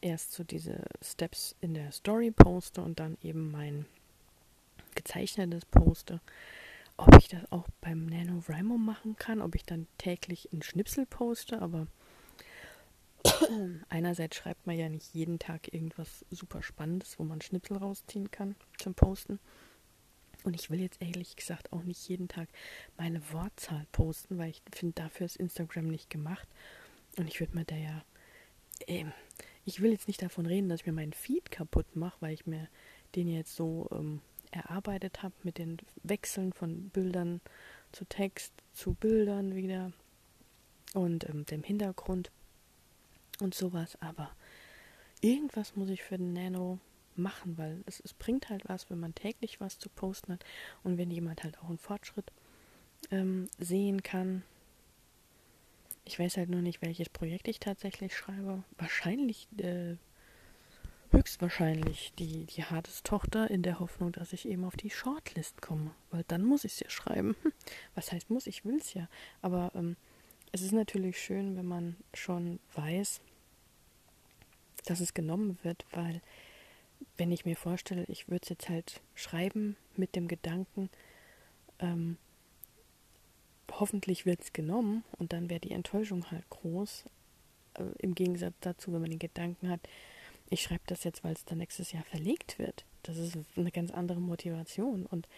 erst 0.00 0.32
so 0.32 0.44
diese 0.44 0.84
Steps 1.02 1.56
in 1.60 1.74
der 1.74 1.90
Story 1.90 2.30
poste 2.30 2.82
und 2.82 3.00
dann 3.00 3.18
eben 3.22 3.50
mein 3.50 3.86
gezeichnetes 4.94 5.64
poste. 5.64 6.20
Ob 6.96 7.16
ich 7.18 7.28
das 7.28 7.50
auch 7.52 7.68
beim 7.80 8.06
NaNoWriMo 8.06 8.76
machen 8.76 9.16
kann, 9.16 9.40
ob 9.40 9.54
ich 9.54 9.64
dann 9.64 9.86
täglich 9.98 10.52
in 10.52 10.62
Schnipsel 10.62 11.06
poste, 11.06 11.60
aber 11.60 11.86
einerseits 13.88 14.36
schreibt 14.36 14.66
man 14.66 14.76
ja 14.76 14.88
nicht 14.88 15.14
jeden 15.14 15.38
Tag 15.38 15.72
irgendwas 15.72 16.24
super 16.30 16.62
Spannendes, 16.62 17.18
wo 17.18 17.24
man 17.24 17.40
Schnipsel 17.40 17.76
rausziehen 17.76 18.30
kann 18.30 18.56
zum 18.78 18.94
Posten. 18.94 19.38
Und 20.44 20.54
ich 20.54 20.70
will 20.70 20.80
jetzt 20.80 21.02
ehrlich 21.02 21.36
gesagt 21.36 21.72
auch 21.72 21.82
nicht 21.82 22.08
jeden 22.08 22.28
Tag 22.28 22.48
meine 22.96 23.20
Wortzahl 23.32 23.86
posten, 23.92 24.38
weil 24.38 24.50
ich 24.50 24.62
finde, 24.72 24.94
dafür 24.94 25.26
ist 25.26 25.36
Instagram 25.36 25.88
nicht 25.88 26.10
gemacht. 26.10 26.48
Und 27.18 27.26
ich 27.26 27.40
würde 27.40 27.56
mir 27.56 27.64
da 27.64 27.76
ja. 27.76 28.04
Äh, 28.86 29.06
ich 29.64 29.82
will 29.82 29.90
jetzt 29.90 30.08
nicht 30.08 30.22
davon 30.22 30.46
reden, 30.46 30.68
dass 30.68 30.80
ich 30.80 30.86
mir 30.86 30.92
meinen 30.92 31.12
Feed 31.12 31.50
kaputt 31.50 31.94
mache, 31.94 32.16
weil 32.20 32.32
ich 32.32 32.46
mir 32.46 32.68
den 33.14 33.28
jetzt 33.28 33.54
so 33.54 33.88
ähm, 33.92 34.20
erarbeitet 34.50 35.22
habe 35.22 35.34
mit 35.42 35.58
den 35.58 35.78
Wechseln 36.02 36.52
von 36.52 36.88
Bildern 36.90 37.40
zu 37.92 38.04
Text 38.04 38.52
zu 38.72 38.94
Bildern 38.94 39.54
wieder 39.54 39.92
und 40.94 41.28
ähm, 41.28 41.44
dem 41.46 41.62
Hintergrund 41.62 42.30
und 43.40 43.54
sowas. 43.54 43.98
Aber 44.00 44.30
irgendwas 45.20 45.76
muss 45.76 45.90
ich 45.90 46.02
für 46.02 46.16
den 46.16 46.32
Nano 46.32 46.78
machen, 47.14 47.58
weil 47.58 47.82
es, 47.86 48.00
es 48.00 48.14
bringt 48.14 48.48
halt 48.48 48.68
was, 48.68 48.88
wenn 48.90 49.00
man 49.00 49.14
täglich 49.14 49.60
was 49.60 49.78
zu 49.78 49.88
posten 49.88 50.34
hat 50.34 50.44
und 50.82 50.98
wenn 50.98 51.10
jemand 51.10 51.42
halt 51.42 51.58
auch 51.58 51.68
einen 51.68 51.78
Fortschritt 51.78 52.32
ähm, 53.10 53.48
sehen 53.58 54.02
kann. 54.02 54.42
Ich 56.08 56.18
weiß 56.18 56.38
halt 56.38 56.48
nur 56.48 56.62
nicht, 56.62 56.80
welches 56.80 57.10
Projekt 57.10 57.48
ich 57.48 57.60
tatsächlich 57.60 58.16
schreibe. 58.16 58.64
Wahrscheinlich, 58.78 59.46
äh, 59.58 59.96
höchstwahrscheinlich 61.10 62.14
die, 62.18 62.46
die 62.46 62.64
Hades-Tochter 62.64 63.50
in 63.50 63.60
der 63.60 63.78
Hoffnung, 63.78 64.12
dass 64.12 64.32
ich 64.32 64.48
eben 64.48 64.64
auf 64.64 64.74
die 64.74 64.88
Shortlist 64.88 65.60
komme. 65.60 65.90
Weil 66.10 66.24
dann 66.26 66.44
muss 66.44 66.64
ich 66.64 66.72
es 66.72 66.80
ja 66.80 66.88
schreiben. 66.88 67.36
Was 67.94 68.10
heißt 68.10 68.30
muss? 68.30 68.46
Ich 68.46 68.64
will 68.64 68.78
es 68.78 68.94
ja. 68.94 69.06
Aber 69.42 69.70
ähm, 69.74 69.96
es 70.50 70.62
ist 70.62 70.72
natürlich 70.72 71.20
schön, 71.20 71.58
wenn 71.58 71.66
man 71.66 71.94
schon 72.14 72.58
weiß, 72.72 73.20
dass 74.86 75.00
es 75.00 75.12
genommen 75.12 75.58
wird, 75.62 75.84
weil 75.92 76.22
wenn 77.18 77.30
ich 77.32 77.44
mir 77.44 77.54
vorstelle, 77.54 78.06
ich 78.08 78.28
würde 78.28 78.44
es 78.44 78.48
jetzt 78.48 78.70
halt 78.70 79.02
schreiben 79.14 79.76
mit 79.94 80.16
dem 80.16 80.26
Gedanken, 80.26 80.88
ähm, 81.80 82.16
hoffentlich 83.72 84.26
wird 84.26 84.40
es 84.42 84.52
genommen 84.52 85.04
und 85.18 85.32
dann 85.32 85.50
wäre 85.50 85.60
die 85.60 85.72
Enttäuschung 85.72 86.30
halt 86.30 86.48
groß. 86.50 87.04
Äh, 87.74 87.84
Im 87.98 88.14
Gegensatz 88.14 88.54
dazu, 88.60 88.92
wenn 88.92 89.00
man 89.00 89.10
den 89.10 89.18
Gedanken 89.18 89.68
hat, 89.68 89.80
ich 90.50 90.62
schreibe 90.62 90.84
das 90.86 91.04
jetzt, 91.04 91.24
weil 91.24 91.34
es 91.34 91.44
dann 91.44 91.58
nächstes 91.58 91.92
Jahr 91.92 92.04
verlegt 92.04 92.58
wird. 92.58 92.84
Das 93.02 93.16
ist 93.16 93.36
eine 93.56 93.70
ganz 93.70 93.90
andere 93.90 94.20
Motivation. 94.20 95.04
Und 95.06 95.28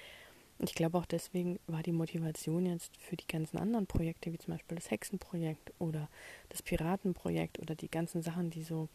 ich 0.59 0.75
glaube 0.75 0.99
auch 0.99 1.07
deswegen 1.07 1.59
war 1.67 1.83
die 1.83 1.93
Motivation 1.93 2.67
jetzt 2.67 2.97
für 2.99 3.17
die 3.17 3.27
ganzen 3.27 3.59
anderen 3.59 3.87
Projekte, 3.87 4.33
wie 4.33 4.39
zum 4.39 4.55
Beispiel 4.55 4.77
das 4.77 4.91
Hexenprojekt 4.91 5.73
oder 5.79 6.09
das 6.49 6.63
Piratenprojekt 6.63 7.59
oder 7.59 7.75
die 7.75 7.91
ganzen 7.91 8.23
Sachen, 8.23 8.51
die 8.51 8.63
so 8.63 8.89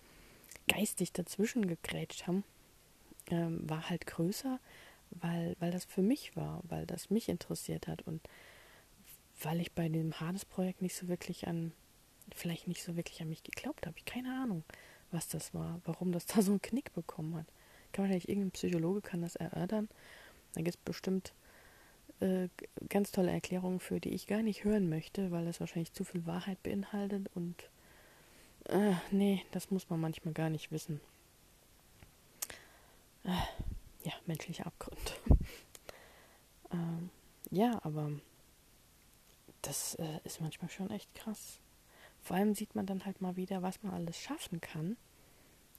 geistig 0.68 1.12
dazwischen 1.12 1.68
gegrätscht 1.68 2.28
haben, 2.28 2.44
ähm, 3.30 3.70
war 3.70 3.90
halt 3.90 4.06
größer, 4.06 4.60
weil, 5.12 5.56
weil 5.60 5.72
das 5.72 5.86
für 5.86 6.02
mich 6.02 6.36
war, 6.36 6.62
weil 6.64 6.86
das 6.86 7.10
mich 7.10 7.30
interessiert 7.30 7.88
hat 7.88 8.04
und 8.04 8.22
weil 9.42 9.60
ich 9.60 9.72
bei 9.74 9.90
dem 9.90 10.20
Hades-Projekt 10.20 10.82
nicht 10.82 10.96
so 10.96 11.08
wirklich 11.08 11.48
an, 11.48 11.72
vielleicht 12.34 12.68
nicht 12.68 12.84
so 12.84 12.96
wirklich 12.96 13.22
an 13.22 13.30
mich 13.30 13.44
geglaubt 13.44 13.86
habe. 13.86 13.98
Ich 13.98 14.06
keine 14.06 14.42
Ahnung, 14.42 14.64
was 15.12 15.28
das 15.28 15.54
war, 15.54 15.82
warum 15.86 16.12
das 16.12 16.26
da 16.28 16.42
so 16.42 16.52
einen 16.52 16.62
Knick 16.62 16.94
bekommen 16.94 17.36
hat. 17.36 17.48
Kann 17.92 18.04
wahrscheinlich 18.04 18.30
irgendein 18.30 18.52
Psychologe 18.52 19.02
kann 19.02 19.22
das 19.22 19.36
erörtern. 19.36 19.90
Da 20.54 20.62
gibt 20.62 20.76
es 20.76 20.78
bestimmt 20.78 21.34
äh, 22.20 22.48
ganz 22.90 23.12
tolle 23.12 23.32
Erklärungen 23.32 23.80
für, 23.80 24.00
die 24.00 24.14
ich 24.14 24.28
gar 24.28 24.42
nicht 24.42 24.64
hören 24.64 24.90
möchte, 24.90 25.32
weil 25.32 25.46
das 25.46 25.60
wahrscheinlich 25.60 25.94
zu 25.94 26.04
viel 26.04 26.26
Wahrheit 26.26 26.62
beinhaltet 26.64 27.30
und 27.36 27.70
äh, 28.70 28.94
nee, 29.12 29.44
das 29.52 29.70
muss 29.70 29.90
man 29.90 30.00
manchmal 30.00 30.34
gar 30.34 30.50
nicht 30.50 30.72
wissen. 30.72 31.02
Äh, 33.24 33.30
ja, 34.04 34.14
menschliche 34.26 34.66
Abgrund. 34.66 35.20
ähm, 36.72 37.10
ja, 37.52 37.80
aber 37.84 38.12
das 39.68 39.96
äh, 39.96 40.20
ist 40.24 40.42
manchmal 40.42 40.70
schon 40.70 40.92
echt 40.92 41.14
krass. 41.16 41.60
Vor 42.22 42.36
allem 42.36 42.56
sieht 42.56 42.76
man 42.76 42.86
dann 42.86 43.06
halt 43.06 43.22
mal 43.22 43.36
wieder, 43.36 43.62
was 43.62 43.82
man 43.84 43.94
alles 43.94 44.20
schaffen 44.20 44.62
kann, 44.62 44.98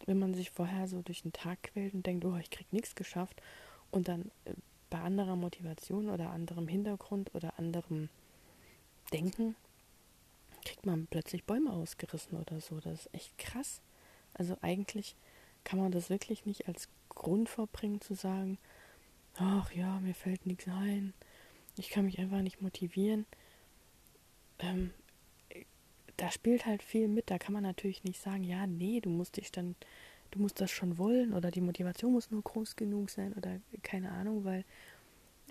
wenn 0.07 0.19
man 0.19 0.35
sich 0.35 0.50
vorher 0.50 0.88
so 0.88 1.02
durch 1.02 1.23
den 1.23 1.33
Tag 1.33 1.62
quält 1.62 1.95
und 1.95 2.07
denkt, 2.07 2.25
oh, 2.25 2.37
ich 2.37 2.50
krieg 2.50 2.73
nichts 2.73 2.95
geschafft 2.95 3.43
und 3.90 4.09
dann 4.09 4.31
äh, 4.45 4.55
bei 4.90 5.00
anderer 5.00 5.37
Motivation 5.37 6.09
oder 6.09 6.31
anderem 6.31 6.69
Hintergrund 6.69 7.35
oder 7.35 7.59
anderem 7.59 8.09
Denken 9.12 9.57
kriegt 10.64 10.85
man 10.85 11.07
plötzlich 11.07 11.45
Bäume 11.45 11.73
ausgerissen 11.73 12.38
oder 12.38 12.61
so. 12.61 12.81
Das 12.81 13.07
ist 13.07 13.14
echt 13.14 13.38
krass. 13.38 13.81
Also 14.35 14.57
eigentlich 14.62 15.16
kann 15.64 15.78
man 15.78 15.93
das 15.93 16.11
wirklich 16.11 16.45
nicht 16.45 16.69
als 16.69 16.88
Grund 17.09 17.49
vorbringen 17.49 18.00
zu 18.00 18.14
sagen, 18.14 18.59
ach 19.37 19.73
ja, 19.73 20.00
mir 20.00 20.14
fällt 20.14 20.47
nichts 20.47 20.66
ein, 20.69 21.14
ich 21.78 21.90
kann 21.90 22.07
mich 22.07 22.19
einfach 22.19 22.40
nicht 22.43 22.62
motivieren. 22.62 23.26
Ähm, 24.58 24.92
da 26.16 26.30
spielt 26.30 26.66
halt 26.66 26.82
viel 26.82 27.08
mit. 27.08 27.30
Da 27.30 27.38
kann 27.38 27.52
man 27.52 27.62
natürlich 27.62 28.04
nicht 28.04 28.20
sagen, 28.20 28.44
ja, 28.44 28.66
nee, 28.66 29.00
du 29.00 29.10
musst 29.10 29.36
dich 29.36 29.52
dann 29.52 29.76
du 30.30 30.40
musst 30.40 30.60
das 30.60 30.70
schon 30.70 30.98
wollen 30.98 31.32
oder 31.32 31.50
die 31.50 31.60
Motivation 31.60 32.12
muss 32.12 32.30
nur 32.30 32.42
groß 32.42 32.76
genug 32.76 33.10
sein 33.10 33.32
oder 33.34 33.60
keine 33.82 34.10
Ahnung, 34.10 34.44
weil 34.44 34.64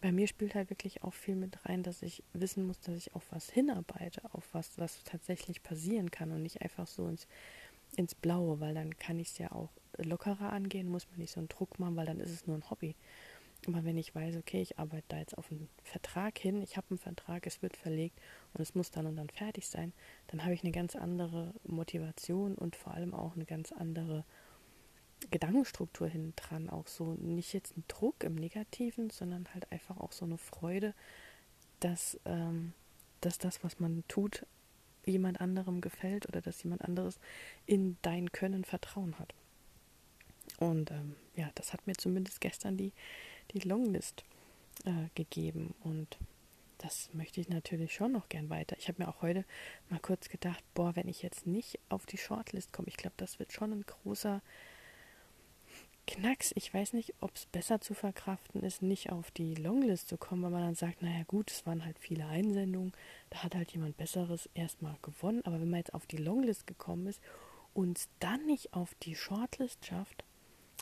bei 0.01 0.11
mir 0.11 0.27
spielt 0.27 0.55
halt 0.55 0.69
wirklich 0.69 1.03
auch 1.03 1.13
viel 1.13 1.35
mit 1.35 1.65
rein, 1.65 1.81
dass 1.81 2.01
ich 2.01 2.23
wissen 2.33 2.67
muss, 2.67 2.79
dass 2.81 2.95
ich 2.95 3.15
auf 3.15 3.23
was 3.31 3.49
hinarbeite, 3.49 4.21
auf 4.33 4.47
was, 4.51 4.77
was 4.77 5.03
tatsächlich 5.03 5.63
passieren 5.63 6.11
kann 6.11 6.31
und 6.31 6.43
nicht 6.43 6.61
einfach 6.61 6.85
so 6.85 7.07
ins, 7.07 7.27
ins 7.95 8.13
Blaue, 8.13 8.59
weil 8.59 8.75
dann 8.75 8.97
kann 8.97 9.19
ich 9.19 9.29
es 9.29 9.37
ja 9.37 9.51
auch 9.51 9.69
lockerer 9.97 10.51
angehen, 10.51 10.89
muss 10.89 11.07
man 11.09 11.19
nicht 11.19 11.31
so 11.31 11.39
einen 11.39 11.47
Druck 11.47 11.79
machen, 11.79 11.95
weil 11.95 12.05
dann 12.05 12.19
ist 12.19 12.31
es 12.31 12.45
nur 12.45 12.57
ein 12.57 12.69
Hobby. 12.69 12.95
Aber 13.67 13.83
wenn 13.83 13.97
ich 13.97 14.13
weiß, 14.13 14.35
okay, 14.37 14.61
ich 14.61 14.77
arbeite 14.79 15.05
da 15.07 15.17
jetzt 15.17 15.37
auf 15.37 15.51
einen 15.51 15.69
Vertrag 15.83 16.37
hin, 16.37 16.61
ich 16.61 16.77
habe 16.77 16.87
einen 16.89 16.99
Vertrag, 16.99 17.47
es 17.47 17.61
wird 17.61 17.77
verlegt 17.77 18.19
und 18.53 18.61
es 18.61 18.75
muss 18.75 18.91
dann 18.91 19.07
und 19.07 19.15
dann 19.15 19.29
fertig 19.29 19.67
sein, 19.67 19.93
dann 20.27 20.43
habe 20.43 20.53
ich 20.53 20.63
eine 20.63 20.71
ganz 20.71 20.95
andere 20.95 21.53
Motivation 21.63 22.55
und 22.55 22.75
vor 22.75 22.93
allem 22.93 23.13
auch 23.13 23.35
eine 23.35 23.45
ganz 23.45 23.71
andere 23.71 24.25
Gedankenstruktur 25.31 26.07
hinten 26.07 26.35
dran. 26.35 26.69
Auch 26.69 26.87
so 26.87 27.13
nicht 27.15 27.53
jetzt 27.53 27.77
ein 27.77 27.83
Druck 27.87 28.23
im 28.23 28.35
Negativen, 28.35 29.09
sondern 29.09 29.47
halt 29.53 29.71
einfach 29.71 29.97
auch 29.97 30.11
so 30.11 30.25
eine 30.25 30.37
Freude, 30.37 30.93
dass, 31.79 32.19
ähm, 32.25 32.73
dass 33.21 33.37
das, 33.37 33.63
was 33.63 33.79
man 33.79 34.03
tut, 34.07 34.45
jemand 35.05 35.39
anderem 35.41 35.81
gefällt 35.81 36.27
oder 36.27 36.41
dass 36.41 36.63
jemand 36.63 36.83
anderes 36.83 37.19
in 37.65 37.97
dein 38.01 38.31
Können 38.31 38.63
Vertrauen 38.63 39.19
hat. 39.19 39.33
Und 40.57 40.91
ähm, 40.91 41.15
ja, 41.35 41.49
das 41.55 41.73
hat 41.73 41.85
mir 41.87 41.95
zumindest 41.95 42.41
gestern 42.41 42.77
die, 42.77 42.93
die 43.51 43.59
Longlist 43.59 44.23
äh, 44.85 45.09
gegeben. 45.15 45.73
Und 45.83 46.17
das 46.77 47.09
möchte 47.13 47.41
ich 47.41 47.49
natürlich 47.49 47.93
schon 47.93 48.11
noch 48.11 48.29
gern 48.29 48.49
weiter. 48.49 48.75
Ich 48.77 48.87
habe 48.87 49.01
mir 49.01 49.09
auch 49.09 49.21
heute 49.21 49.45
mal 49.89 49.99
kurz 49.99 50.29
gedacht, 50.29 50.63
boah, 50.73 50.95
wenn 50.95 51.07
ich 51.07 51.21
jetzt 51.21 51.47
nicht 51.47 51.79
auf 51.89 52.05
die 52.05 52.17
Shortlist 52.17 52.73
komme, 52.73 52.89
ich 52.89 52.97
glaube, 52.97 53.15
das 53.17 53.39
wird 53.39 53.53
schon 53.53 53.71
ein 53.71 53.85
großer 53.85 54.41
Knacks. 56.07 56.51
Ich 56.55 56.71
weiß 56.73 56.93
nicht, 56.93 57.15
ob 57.19 57.35
es 57.35 57.47
besser 57.47 57.81
zu 57.81 57.93
verkraften 57.93 58.61
ist, 58.61 58.81
nicht 58.81 59.11
auf 59.11 59.31
die 59.31 59.55
Longlist 59.55 60.07
zu 60.07 60.17
kommen, 60.17 60.43
weil 60.43 60.51
man 60.51 60.61
dann 60.61 60.75
sagt, 60.75 61.01
naja 61.01 61.23
gut, 61.25 61.49
es 61.49 61.65
waren 61.65 61.83
halt 61.83 61.97
viele 61.97 62.27
Einsendungen, 62.27 62.93
da 63.31 63.43
hat 63.43 63.55
halt 63.55 63.71
jemand 63.71 63.97
Besseres 63.97 64.49
erstmal 64.53 64.97
gewonnen. 65.01 65.41
Aber 65.45 65.59
wenn 65.59 65.69
man 65.69 65.79
jetzt 65.79 65.93
auf 65.93 66.05
die 66.05 66.17
Longlist 66.17 66.67
gekommen 66.67 67.07
ist 67.07 67.21
und 67.73 67.97
es 67.97 68.09
dann 68.19 68.45
nicht 68.45 68.73
auf 68.73 68.93
die 69.01 69.15
Shortlist 69.15 69.85
schafft, 69.85 70.23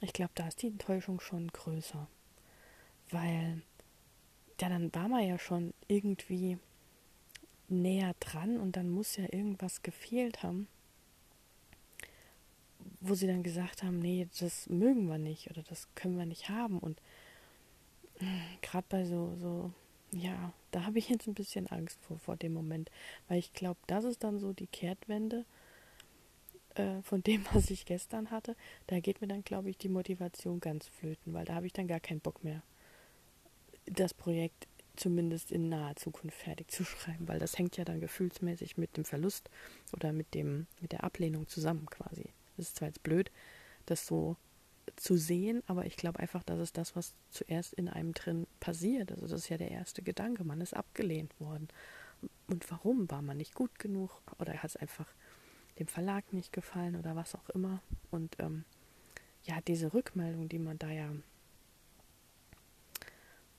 ich 0.01 0.11
glaube, 0.11 0.31
da 0.35 0.47
ist 0.47 0.61
die 0.61 0.67
Enttäuschung 0.67 1.19
schon 1.21 1.47
größer. 1.47 2.07
Weil, 3.09 3.61
ja, 4.61 4.69
dann 4.69 4.93
war 4.95 5.09
man 5.09 5.27
ja 5.27 5.37
schon 5.37 5.73
irgendwie 5.87 6.57
näher 7.67 8.15
dran 8.19 8.59
und 8.59 8.77
dann 8.77 8.89
muss 8.89 9.17
ja 9.17 9.25
irgendwas 9.31 9.81
gefehlt 9.81 10.41
haben 10.41 10.67
wo 13.03 13.15
sie 13.15 13.27
dann 13.27 13.43
gesagt 13.43 13.83
haben, 13.83 13.99
nee, 13.99 14.27
das 14.39 14.69
mögen 14.69 15.07
wir 15.07 15.17
nicht 15.17 15.49
oder 15.49 15.61
das 15.63 15.87
können 15.95 16.17
wir 16.17 16.25
nicht 16.25 16.49
haben. 16.49 16.79
Und 16.79 17.01
gerade 18.61 18.85
bei 18.89 19.05
so, 19.05 19.35
so, 19.35 19.71
ja, 20.11 20.53
da 20.71 20.85
habe 20.85 20.99
ich 20.99 21.09
jetzt 21.09 21.27
ein 21.27 21.33
bisschen 21.33 21.67
Angst 21.67 21.99
vor, 22.01 22.17
vor 22.19 22.37
dem 22.37 22.53
Moment, 22.53 22.89
weil 23.27 23.39
ich 23.39 23.53
glaube, 23.53 23.79
das 23.87 24.05
ist 24.05 24.23
dann 24.23 24.39
so 24.39 24.53
die 24.53 24.67
Kehrtwende 24.67 25.45
äh, 26.75 27.01
von 27.01 27.21
dem, 27.23 27.45
was 27.53 27.69
ich 27.69 27.85
gestern 27.85 28.31
hatte. 28.31 28.55
Da 28.87 28.99
geht 28.99 29.21
mir 29.21 29.27
dann, 29.27 29.43
glaube 29.43 29.69
ich, 29.69 29.77
die 29.77 29.89
Motivation 29.89 30.59
ganz 30.59 30.87
flöten, 30.87 31.33
weil 31.33 31.45
da 31.45 31.55
habe 31.55 31.65
ich 31.65 31.73
dann 31.73 31.87
gar 31.87 31.99
keinen 31.99 32.21
Bock 32.21 32.43
mehr, 32.43 32.63
das 33.85 34.13
Projekt 34.13 34.67
zumindest 34.95 35.51
in 35.51 35.69
naher 35.69 35.95
Zukunft 35.95 36.37
fertig 36.37 36.69
zu 36.71 36.83
schreiben, 36.83 37.27
weil 37.27 37.39
das 37.39 37.57
hängt 37.57 37.77
ja 37.77 37.85
dann 37.85 37.99
gefühlsmäßig 37.99 38.77
mit 38.77 38.95
dem 38.95 39.05
Verlust 39.05 39.49
oder 39.91 40.13
mit 40.13 40.33
dem 40.33 40.67
mit 40.81 40.91
der 40.91 41.03
Ablehnung 41.03 41.47
zusammen 41.47 41.87
quasi. 41.87 42.25
Das 42.57 42.67
ist 42.67 42.77
zwar 42.77 42.89
jetzt 42.89 43.03
blöd, 43.03 43.31
das 43.85 44.05
so 44.05 44.37
zu 44.95 45.17
sehen, 45.17 45.63
aber 45.67 45.85
ich 45.85 45.95
glaube 45.95 46.19
einfach, 46.19 46.43
das 46.43 46.59
ist 46.59 46.77
das, 46.77 46.95
was 46.95 47.15
zuerst 47.29 47.73
in 47.73 47.89
einem 47.89 48.13
drin 48.13 48.47
passiert. 48.59 49.11
Also 49.11 49.27
das 49.27 49.41
ist 49.41 49.49
ja 49.49 49.57
der 49.57 49.71
erste 49.71 50.01
Gedanke. 50.01 50.43
Man 50.43 50.61
ist 50.61 50.75
abgelehnt 50.75 51.39
worden. 51.39 51.67
Und 52.47 52.69
warum? 52.69 53.09
War 53.09 53.21
man 53.21 53.37
nicht 53.37 53.55
gut 53.55 53.79
genug? 53.79 54.21
Oder 54.39 54.53
hat 54.53 54.69
es 54.69 54.75
einfach 54.75 55.07
dem 55.79 55.87
Verlag 55.87 56.31
nicht 56.33 56.53
gefallen 56.53 56.95
oder 56.95 57.15
was 57.15 57.35
auch 57.35 57.49
immer? 57.49 57.81
Und 58.11 58.35
ähm, 58.39 58.65
ja, 59.43 59.59
diese 59.61 59.93
Rückmeldung, 59.93 60.49
die 60.49 60.59
man 60.59 60.77
da 60.77 60.89
ja 60.89 61.09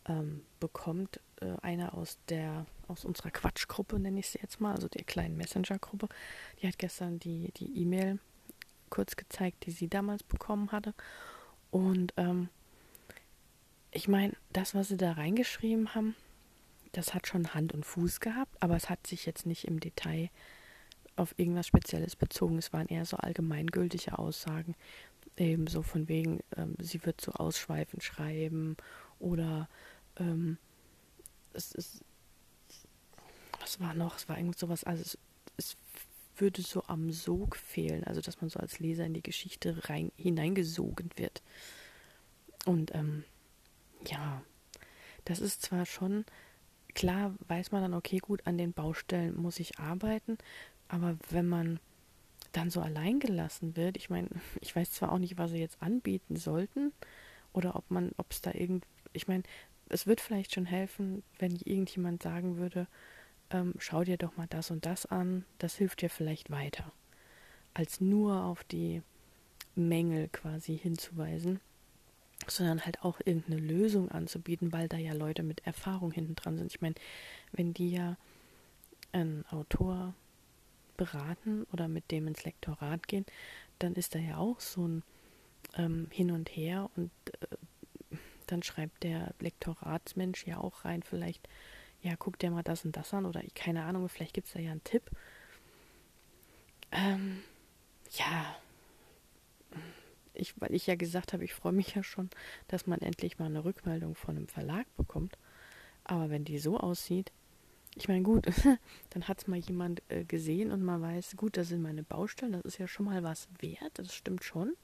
ähm, 0.09 0.43
bekommt, 0.61 1.21
äh, 1.41 1.55
einer 1.63 1.95
aus 1.95 2.19
der, 2.29 2.67
aus 2.89 3.05
unserer 3.05 3.31
Quatschgruppe, 3.31 3.99
nenne 3.99 4.21
ich 4.21 4.29
sie 4.29 4.39
jetzt 4.41 4.61
mal, 4.61 4.75
also 4.75 4.89
der 4.89 5.05
kleinen 5.05 5.37
Messenger-Gruppe, 5.37 6.09
die 6.61 6.69
hat 6.69 6.79
gestern 6.79 7.19
die 7.19 7.53
E-Mail 7.59 8.19
kurz 8.91 9.17
gezeigt, 9.17 9.67
die 9.67 9.73
sie 9.73 9.89
damals 9.89 10.23
bekommen 10.23 10.71
hatte. 10.71 10.95
Und 11.71 12.13
ähm, 12.17 12.49
ich 13.91 14.09
meine, 14.09 14.35
das, 14.53 14.75
was 14.75 14.89
sie 14.89 14.97
da 14.97 15.13
reingeschrieben 15.13 15.95
haben, 15.95 16.15
das 16.93 17.13
hat 17.13 17.27
schon 17.27 17.55
Hand 17.55 17.75
und 17.75 17.85
Fuß 17.85 18.21
gehabt, 18.21 18.57
aber 18.61 18.77
es 18.77 18.89
hat 18.89 19.07
sich 19.07 19.27
jetzt 19.27 19.47
nicht 19.47 19.67
im 19.67 19.81
Detail 19.81 20.31
auf 21.17 21.35
irgendwas 21.37 21.67
Spezielles 21.67 22.17
bezogen. 22.17 22.59
Es 22.59 22.73
waren 22.73 22.87
eher 22.87 23.05
so 23.05 23.17
allgemeingültige 23.17 24.19
Aussagen, 24.19 24.75
eben 25.37 25.67
so 25.67 25.83
von 25.83 26.09
wegen, 26.09 26.41
ähm, 26.57 26.77
sie 26.81 27.05
wird 27.05 27.21
so 27.21 27.33
ausschweifend 27.33 28.03
schreiben 28.03 28.77
oder 29.19 29.69
ähm, 30.17 30.59
es 31.53 31.73
ist, 31.73 32.05
was 33.61 33.81
war 33.81 33.95
noch? 33.95 34.17
Es 34.17 34.29
war 34.29 34.37
irgend 34.37 34.59
sowas, 34.59 34.85
also 34.85 35.03
es, 35.03 35.19
es 35.57 35.77
würde 36.37 36.63
so 36.63 36.83
am 36.87 37.13
Sog 37.13 37.57
fehlen, 37.57 38.05
also 38.05 38.21
dass 38.21 38.41
man 38.41 38.51
so 38.51 38.59
als 38.59 38.81
Leser 38.81 39.07
in 39.07 39.15
die 39.15 39.23
Geschichte 39.23 39.89
rein, 39.89 40.11
hineingesogen 40.17 41.11
wird. 41.17 41.43
Und 42.65 42.95
ähm, 42.95 43.25
ja, 44.07 44.43
das 45.25 45.41
ist 45.41 45.63
zwar 45.63 45.87
schon, 45.87 46.25
klar 46.95 47.35
weiß 47.49 47.73
man 47.73 47.83
dann, 47.83 47.95
okay, 47.95 48.19
gut, 48.19 48.47
an 48.47 48.59
den 48.59 48.73
Baustellen 48.73 49.37
muss 49.37 49.61
ich 49.61 49.79
arbeiten, 49.79 50.39
aber 50.89 51.17
wenn 51.31 51.49
man 51.49 51.81
dann 52.53 52.71
so 52.71 52.81
allein 52.81 53.21
gelassen 53.21 53.77
wird, 53.77 53.97
ich 53.97 54.11
meine, 54.11 54.29
ich 54.61 54.75
weiß 54.75 54.93
zwar 54.93 55.13
auch 55.13 55.19
nicht, 55.19 55.39
was 55.39 55.51
sie 55.51 55.59
jetzt 55.59 55.83
anbieten 55.83 56.37
sollten 56.37 56.93
oder 57.53 57.77
ob 57.77 57.91
man, 57.91 58.13
ob 58.17 58.31
es 58.31 58.41
da 58.41 58.53
irgend, 58.53 58.87
ich 59.13 59.29
meine, 59.29 59.45
es 59.89 60.07
wird 60.07 60.21
vielleicht 60.21 60.55
schon 60.55 60.67
helfen, 60.67 61.23
wenn 61.39 61.57
irgendjemand 61.57 62.23
sagen 62.23 62.57
würde, 62.57 62.87
ähm, 63.51 63.75
schau 63.79 64.05
dir 64.05 64.17
doch 64.17 64.37
mal 64.37 64.47
das 64.49 64.71
und 64.71 64.87
das 64.87 65.07
an, 65.07 65.45
das 65.59 65.77
hilft 65.77 66.03
dir 66.03 66.11
vielleicht 66.11 66.51
weiter, 66.51 66.93
als 67.75 68.01
nur 68.01 68.45
auf 68.45 68.65
die 68.65 69.03
Mängel 69.75 70.29
quasi 70.29 70.77
hinzuweisen, 70.77 71.61
sondern 72.47 72.85
halt 72.85 73.03
auch 73.03 73.21
irgendeine 73.25 73.61
Lösung 73.61 74.11
anzubieten, 74.11 74.73
weil 74.73 74.89
da 74.89 74.97
ja 74.97 75.13
Leute 75.13 75.43
mit 75.43 75.67
Erfahrung 75.67 76.13
hinten 76.13 76.35
dran 76.35 76.57
sind. 76.57 76.73
Ich 76.73 76.81
meine, 76.81 76.95
wenn 77.53 77.75
die 77.75 77.91
ja 77.91 78.17
einen 79.13 79.45
Autor 79.47 80.15
beraten 80.97 81.65
oder 81.73 81.89
mit 81.89 82.11
dem 82.11 82.27
ins 82.29 82.45
Lektorat 82.45 83.09
gehen, 83.09 83.27
dann 83.79 83.95
ist 83.95 84.15
da 84.15 84.19
ja 84.19 84.37
auch 84.37 84.61
so 84.61 84.87
ein 84.87 85.03
ähm, 85.77 86.09
Hin 86.11 86.31
und 86.31 86.49
Her 86.51 86.91
und 86.97 87.11
dann 88.47 88.63
schreibt 88.63 89.03
der 89.03 89.35
Lektoratsmensch 89.41 90.47
ja 90.47 90.59
auch 90.59 90.85
rein, 90.85 91.03
vielleicht 91.03 91.49
ja, 92.05 92.17
guck 92.19 92.39
dir 92.39 92.51
mal 92.51 92.63
das 92.63 92.85
und 92.85 92.97
das 92.97 93.15
an 93.15 93.25
oder 93.25 93.43
keine 93.55 93.85
Ahnung, 93.85 94.09
vielleicht 94.09 94.35
gibt 94.35 94.47
es 94.47 94.53
da 94.53 94.61
ja 94.61 94.73
einen 94.73 94.85
Tipp. 94.85 95.11
Ähm, 96.93 97.43
ja, 98.11 98.57
ich, 100.35 100.61
weil 100.61 100.75
ich 100.75 100.87
ja 100.87 100.97
gesagt 100.97 101.33
habe, 101.33 101.45
ich 101.45 101.55
freue 101.55 101.73
mich 101.73 101.95
ja 101.95 102.03
schon, 102.03 102.29
dass 102.69 102.87
man 102.87 103.01
endlich 103.01 103.39
mal 103.39 103.47
eine 103.47 103.65
Rückmeldung 103.65 104.15
von 104.15 104.37
einem 104.37 104.49
Verlag 104.49 104.87
bekommt. 104.97 105.39
Aber 106.05 106.29
wenn 106.29 106.45
die 106.45 106.59
so 106.59 106.79
aussieht, 106.79 107.33
ich 107.95 108.09
meine, 108.09 108.23
gut, 108.23 108.47
dann 109.11 109.27
hat 109.27 109.39
es 109.39 109.47
mal 109.47 109.59
jemand 109.59 110.03
äh, 110.09 110.25
gesehen 110.25 110.73
und 110.73 110.83
man 110.83 111.01
weiß, 111.01 111.37
gut, 111.37 111.57
das 111.57 111.69
sind 111.69 111.81
meine 111.81 112.03
Baustellen, 112.03 112.53
das 112.53 112.65
ist 112.65 112.79
ja 112.79 112.87
schon 112.87 113.07
mal 113.07 113.23
was 113.23 113.49
wert, 113.61 113.93
das 113.95 114.15
stimmt 114.15 114.45
schon. 114.45 114.75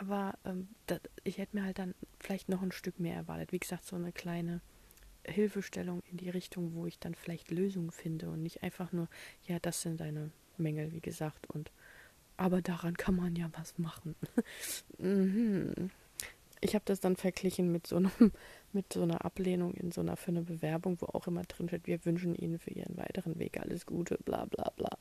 Aber 0.00 0.38
ähm, 0.46 0.68
das, 0.86 1.00
ich 1.24 1.36
hätte 1.36 1.56
mir 1.56 1.64
halt 1.64 1.78
dann 1.78 1.94
vielleicht 2.18 2.48
noch 2.48 2.62
ein 2.62 2.72
Stück 2.72 2.98
mehr 2.98 3.14
erwartet. 3.14 3.52
Wie 3.52 3.58
gesagt, 3.58 3.84
so 3.84 3.96
eine 3.96 4.12
kleine 4.12 4.62
Hilfestellung 5.24 6.02
in 6.10 6.16
die 6.16 6.30
Richtung, 6.30 6.74
wo 6.74 6.86
ich 6.86 6.98
dann 6.98 7.14
vielleicht 7.14 7.50
Lösungen 7.50 7.90
finde 7.90 8.30
und 8.30 8.42
nicht 8.42 8.62
einfach 8.62 8.92
nur, 8.92 9.08
ja, 9.46 9.58
das 9.58 9.82
sind 9.82 10.00
deine 10.00 10.30
Mängel, 10.56 10.92
wie 10.92 11.00
gesagt, 11.00 11.50
und 11.50 11.70
aber 12.38 12.62
daran 12.62 12.96
kann 12.96 13.16
man 13.16 13.36
ja 13.36 13.50
was 13.52 13.76
machen. 13.76 14.14
mhm. 14.98 15.90
Ich 16.62 16.74
habe 16.74 16.84
das 16.86 17.00
dann 17.00 17.16
verglichen 17.16 17.70
mit 17.70 17.86
so 17.86 17.96
einem, 17.96 18.10
mit 18.72 18.90
so 18.94 19.02
einer 19.02 19.22
Ablehnung 19.26 19.74
in 19.74 19.92
so 19.92 20.00
einer 20.00 20.16
für 20.16 20.30
eine 20.30 20.40
Bewerbung, 20.42 20.96
wo 21.02 21.06
auch 21.06 21.26
immer 21.26 21.42
drin 21.42 21.68
steht, 21.68 21.86
wir 21.86 22.02
wünschen 22.06 22.34
Ihnen 22.34 22.58
für 22.58 22.70
Ihren 22.70 22.96
weiteren 22.96 23.38
Weg 23.38 23.60
alles 23.60 23.84
Gute, 23.84 24.16
bla 24.24 24.46
bla 24.46 24.70
bla. 24.76 24.96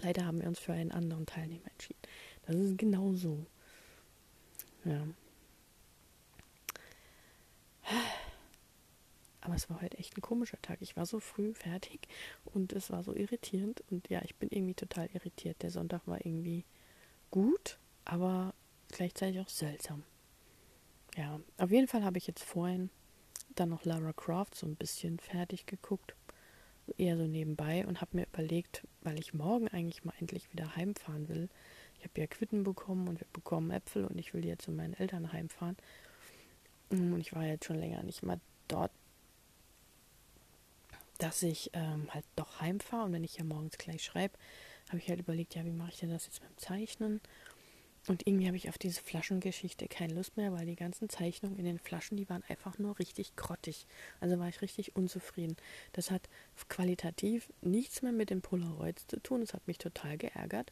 Leider 0.00 0.26
haben 0.26 0.40
wir 0.40 0.46
uns 0.46 0.60
für 0.60 0.72
einen 0.72 0.92
anderen 0.92 1.26
Teilnehmer 1.26 1.66
entschieden. 1.72 1.98
Das 2.46 2.56
ist 2.56 2.78
genau 2.78 3.14
so. 3.14 3.46
Ja. 4.84 5.06
Aber 9.40 9.54
es 9.54 9.68
war 9.68 9.80
halt 9.80 9.98
echt 9.98 10.16
ein 10.16 10.22
komischer 10.22 10.60
Tag. 10.62 10.78
Ich 10.80 10.96
war 10.96 11.04
so 11.04 11.20
früh 11.20 11.52
fertig 11.52 12.08
und 12.46 12.72
es 12.72 12.90
war 12.90 13.02
so 13.02 13.14
irritierend. 13.14 13.82
Und 13.90 14.08
ja, 14.08 14.22
ich 14.24 14.36
bin 14.36 14.48
irgendwie 14.50 14.74
total 14.74 15.08
irritiert. 15.12 15.62
Der 15.62 15.70
Sonntag 15.70 16.06
war 16.06 16.24
irgendwie 16.24 16.64
gut, 17.30 17.78
aber 18.04 18.54
gleichzeitig 18.88 19.40
auch 19.40 19.48
seltsam. 19.48 20.02
Ja, 21.16 21.40
auf 21.58 21.70
jeden 21.70 21.88
Fall 21.88 22.04
habe 22.04 22.18
ich 22.18 22.26
jetzt 22.26 22.42
vorhin 22.42 22.90
dann 23.54 23.68
noch 23.68 23.84
Lara 23.84 24.12
Croft 24.12 24.54
so 24.54 24.66
ein 24.66 24.76
bisschen 24.76 25.18
fertig 25.18 25.66
geguckt, 25.66 26.14
eher 26.96 27.16
so 27.16 27.26
nebenbei 27.26 27.86
und 27.86 28.00
habe 28.00 28.16
mir 28.16 28.26
überlegt, 28.26 28.86
weil 29.02 29.18
ich 29.18 29.34
morgen 29.34 29.68
eigentlich 29.68 30.04
mal 30.04 30.14
endlich 30.18 30.52
wieder 30.52 30.74
heimfahren 30.74 31.28
will. 31.28 31.48
Ich 32.04 32.10
habe 32.10 32.20
ja 32.20 32.26
Quitten 32.26 32.64
bekommen 32.64 33.08
und 33.08 33.18
wir 33.18 33.26
bekommen 33.32 33.70
Äpfel 33.70 34.04
und 34.04 34.18
ich 34.18 34.34
will 34.34 34.44
jetzt 34.44 34.66
zu 34.66 34.70
meinen 34.70 34.92
Eltern 34.92 35.32
heimfahren. 35.32 35.74
Und 36.90 37.18
ich 37.18 37.32
war 37.32 37.44
jetzt 37.46 37.64
schon 37.64 37.78
länger 37.78 38.02
nicht 38.02 38.22
mal 38.22 38.38
dort, 38.68 38.90
dass 41.16 41.42
ich 41.42 41.70
ähm, 41.72 42.12
halt 42.12 42.26
doch 42.36 42.60
heimfahre 42.60 43.06
und 43.06 43.14
wenn 43.14 43.24
ich 43.24 43.38
ja 43.38 43.44
morgens 43.44 43.78
gleich 43.78 44.04
schreibe, 44.04 44.36
habe 44.88 44.98
ich 44.98 45.08
halt 45.08 45.18
überlegt, 45.18 45.54
ja, 45.54 45.64
wie 45.64 45.70
mache 45.70 45.92
ich 45.92 45.98
denn 46.00 46.10
das 46.10 46.26
jetzt 46.26 46.42
beim 46.42 46.54
Zeichnen? 46.58 47.22
Und 48.06 48.26
irgendwie 48.26 48.48
habe 48.48 48.58
ich 48.58 48.68
auf 48.68 48.76
diese 48.76 49.00
Flaschengeschichte 49.00 49.88
keine 49.88 50.12
Lust 50.12 50.36
mehr, 50.36 50.52
weil 50.52 50.66
die 50.66 50.76
ganzen 50.76 51.08
Zeichnungen 51.08 51.58
in 51.58 51.64
den 51.64 51.78
Flaschen, 51.78 52.18
die 52.18 52.28
waren 52.28 52.44
einfach 52.48 52.76
nur 52.76 52.98
richtig 52.98 53.34
grottig. 53.34 53.86
Also 54.20 54.38
war 54.38 54.50
ich 54.50 54.60
richtig 54.60 54.94
unzufrieden. 54.94 55.56
Das 55.94 56.10
hat 56.10 56.28
qualitativ 56.68 57.50
nichts 57.62 58.02
mehr 58.02 58.12
mit 58.12 58.28
den 58.28 58.42
Polaroids 58.42 59.06
zu 59.06 59.22
tun. 59.22 59.40
Das 59.40 59.54
hat 59.54 59.66
mich 59.66 59.78
total 59.78 60.18
geärgert. 60.18 60.70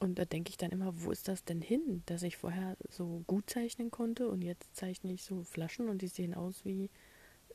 Und 0.00 0.18
da 0.18 0.24
denke 0.24 0.50
ich 0.50 0.56
dann 0.56 0.70
immer, 0.70 1.02
wo 1.02 1.10
ist 1.10 1.26
das 1.26 1.44
denn 1.44 1.60
hin, 1.60 2.02
dass 2.06 2.22
ich 2.22 2.36
vorher 2.36 2.76
so 2.88 3.24
gut 3.26 3.50
zeichnen 3.50 3.90
konnte 3.90 4.28
und 4.28 4.42
jetzt 4.42 4.76
zeichne 4.76 5.12
ich 5.12 5.24
so 5.24 5.42
Flaschen 5.42 5.88
und 5.88 6.02
die 6.02 6.08
sehen 6.08 6.34
aus 6.34 6.64
wie. 6.64 6.90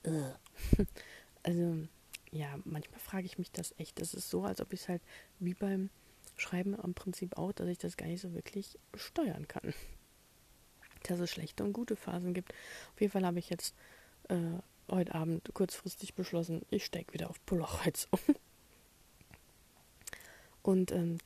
also, 1.44 1.88
ja, 2.32 2.60
manchmal 2.66 3.00
frage 3.00 3.26
ich 3.26 3.38
mich 3.38 3.52
das 3.52 3.74
echt. 3.78 4.02
Das 4.02 4.14
ist 4.14 4.30
so, 4.30 4.44
als 4.44 4.60
ob 4.60 4.74
ich 4.74 4.82
es 4.82 4.90
halt 4.90 5.02
wie 5.40 5.54
beim 5.54 5.90
Schreiben 6.36 6.78
am 6.78 6.94
Prinzip 6.94 7.38
auch, 7.38 7.54
dass 7.54 7.68
ich 7.68 7.78
das 7.78 7.96
gar 7.96 8.08
nicht 8.08 8.22
so 8.22 8.34
wirklich 8.34 8.78
steuern 8.96 9.48
kann. 9.48 9.74
Dass 11.04 11.20
es 11.20 11.32
schlechte 11.32 11.66
und 11.66 11.74
gute 11.74 11.98
Phasen 11.98 12.34
gibt. 12.34 12.54
Auf 12.94 13.02
jeden 13.02 13.12
Fall 13.12 13.26
habe 13.26 13.38
ich 13.38 13.50
jetzt 13.50 13.76
äh, 14.30 14.38
heute 14.90 15.14
Abend 15.14 15.54
kurzfristig 15.54 16.14
beschlossen, 16.14 16.62
ich 16.70 16.86
steige 16.86 17.14
wieder 17.14 17.30
auf 17.30 17.46
Polaroids 17.46 18.08
um. 18.12 18.20
Und 20.62 20.94
ähm, 20.94 21.18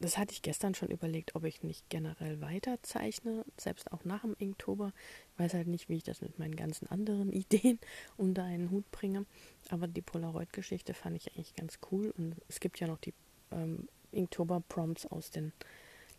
das 0.00 0.18
hatte 0.18 0.32
ich 0.32 0.42
gestern 0.42 0.74
schon 0.74 0.88
überlegt, 0.88 1.34
ob 1.34 1.44
ich 1.44 1.62
nicht 1.62 1.88
generell 1.88 2.40
weiter 2.40 2.82
zeichne, 2.82 3.44
selbst 3.56 3.92
auch 3.92 4.04
nach 4.04 4.22
dem 4.22 4.34
Inktober. 4.38 4.92
Ich 5.32 5.38
weiß 5.38 5.54
halt 5.54 5.68
nicht, 5.68 5.88
wie 5.88 5.96
ich 5.96 6.02
das 6.02 6.20
mit 6.20 6.38
meinen 6.38 6.56
ganzen 6.56 6.88
anderen 6.88 7.32
Ideen 7.32 7.78
unter 8.16 8.42
einen 8.42 8.70
Hut 8.70 8.90
bringe. 8.90 9.24
Aber 9.70 9.86
die 9.86 10.02
Polaroid-Geschichte 10.02 10.94
fand 10.94 11.16
ich 11.16 11.34
eigentlich 11.34 11.54
ganz 11.54 11.78
cool. 11.90 12.12
Und 12.16 12.36
es 12.48 12.60
gibt 12.60 12.80
ja 12.80 12.88
noch 12.88 12.98
die 12.98 13.14
ähm, 13.52 13.88
Inktober-Prompts 14.10 15.06
aus 15.06 15.30
den 15.30 15.52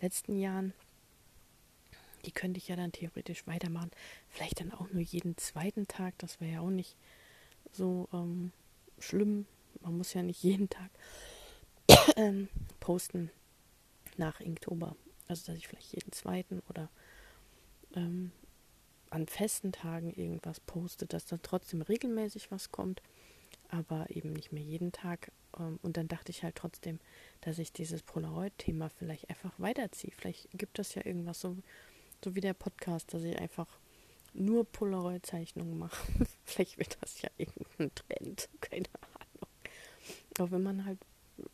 letzten 0.01 0.38
Jahren. 0.38 0.73
Die 2.25 2.31
könnte 2.31 2.57
ich 2.57 2.69
ja 2.69 2.75
dann 2.75 2.91
theoretisch 2.91 3.45
weitermachen. 3.45 3.91
Vielleicht 4.29 4.61
dann 4.61 4.71
auch 4.71 4.89
nur 4.91 5.01
jeden 5.01 5.38
zweiten 5.38 5.88
Tag. 5.88 6.17
Das 6.17 6.39
wäre 6.39 6.53
ja 6.53 6.59
auch 6.61 6.71
nicht 6.71 6.95
so 7.71 8.07
ähm, 8.13 8.51
schlimm. 8.99 9.45
Man 9.81 9.97
muss 9.97 10.13
ja 10.13 10.23
nicht 10.23 10.41
jeden 10.41 10.69
Tag 10.69 10.89
ähm, 12.15 12.47
posten 12.79 13.29
nach 14.17 14.39
Inktober. 14.39 14.95
Also 15.28 15.47
dass 15.47 15.58
ich 15.58 15.67
vielleicht 15.67 15.93
jeden 15.93 16.12
zweiten 16.12 16.62
oder 16.69 16.89
ähm, 17.95 18.32
an 19.10 19.28
festen 19.28 19.71
Tagen 19.71 20.13
irgendwas 20.13 20.60
poste, 20.60 21.06
dass 21.06 21.25
dann 21.25 21.41
trotzdem 21.41 21.82
regelmäßig 21.82 22.51
was 22.51 22.71
kommt, 22.71 23.01
aber 23.69 24.10
eben 24.10 24.34
nicht 24.34 24.51
mehr 24.51 24.63
jeden 24.63 24.91
Tag. 24.91 25.32
Ähm, 25.58 25.80
und 25.82 25.97
dann 25.97 26.08
dachte 26.08 26.32
ich 26.32 26.43
halt 26.43 26.56
trotzdem, 26.56 26.99
dass 27.41 27.60
ich 27.60 27.71
dieses 27.71 28.04
Polaroid-Thema 28.04 28.89
vielleicht 28.89 29.30
einfach 29.30 29.54
weiterziehe. 29.58 30.13
Vielleicht 30.17 30.49
gibt 30.51 30.80
es 30.80 30.95
ja 30.95 31.06
irgendwas 31.06 31.39
so, 31.39 31.58
so 32.23 32.36
wie 32.36 32.41
der 32.41 32.54
Podcast, 32.54 33.13
dass 33.13 33.23
ich 33.23 33.38
einfach 33.39 33.67
nur 34.34 34.65
Polaroid-Zeichnungen 34.65 35.78
mache. 35.78 36.06
vielleicht 36.43 36.78
wird 36.78 36.97
das 37.01 37.21
ja 37.21 37.30
irgendein 37.38 37.95
Trend, 37.95 38.49
keine 38.62 38.89
Ahnung. 39.01 39.49
Aber 40.38 40.51
wenn 40.51 40.63
man 40.63 40.86
halt 40.86 40.99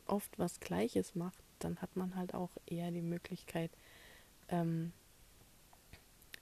oft 0.08 0.38
was 0.39 0.60
Gleiches 0.60 1.15
macht, 1.15 1.38
dann 1.63 1.82
hat 1.82 1.95
man 1.95 2.15
halt 2.15 2.34
auch 2.34 2.50
eher 2.65 2.91
die 2.91 3.02
Möglichkeit, 3.02 3.71
ähm, 4.50 4.91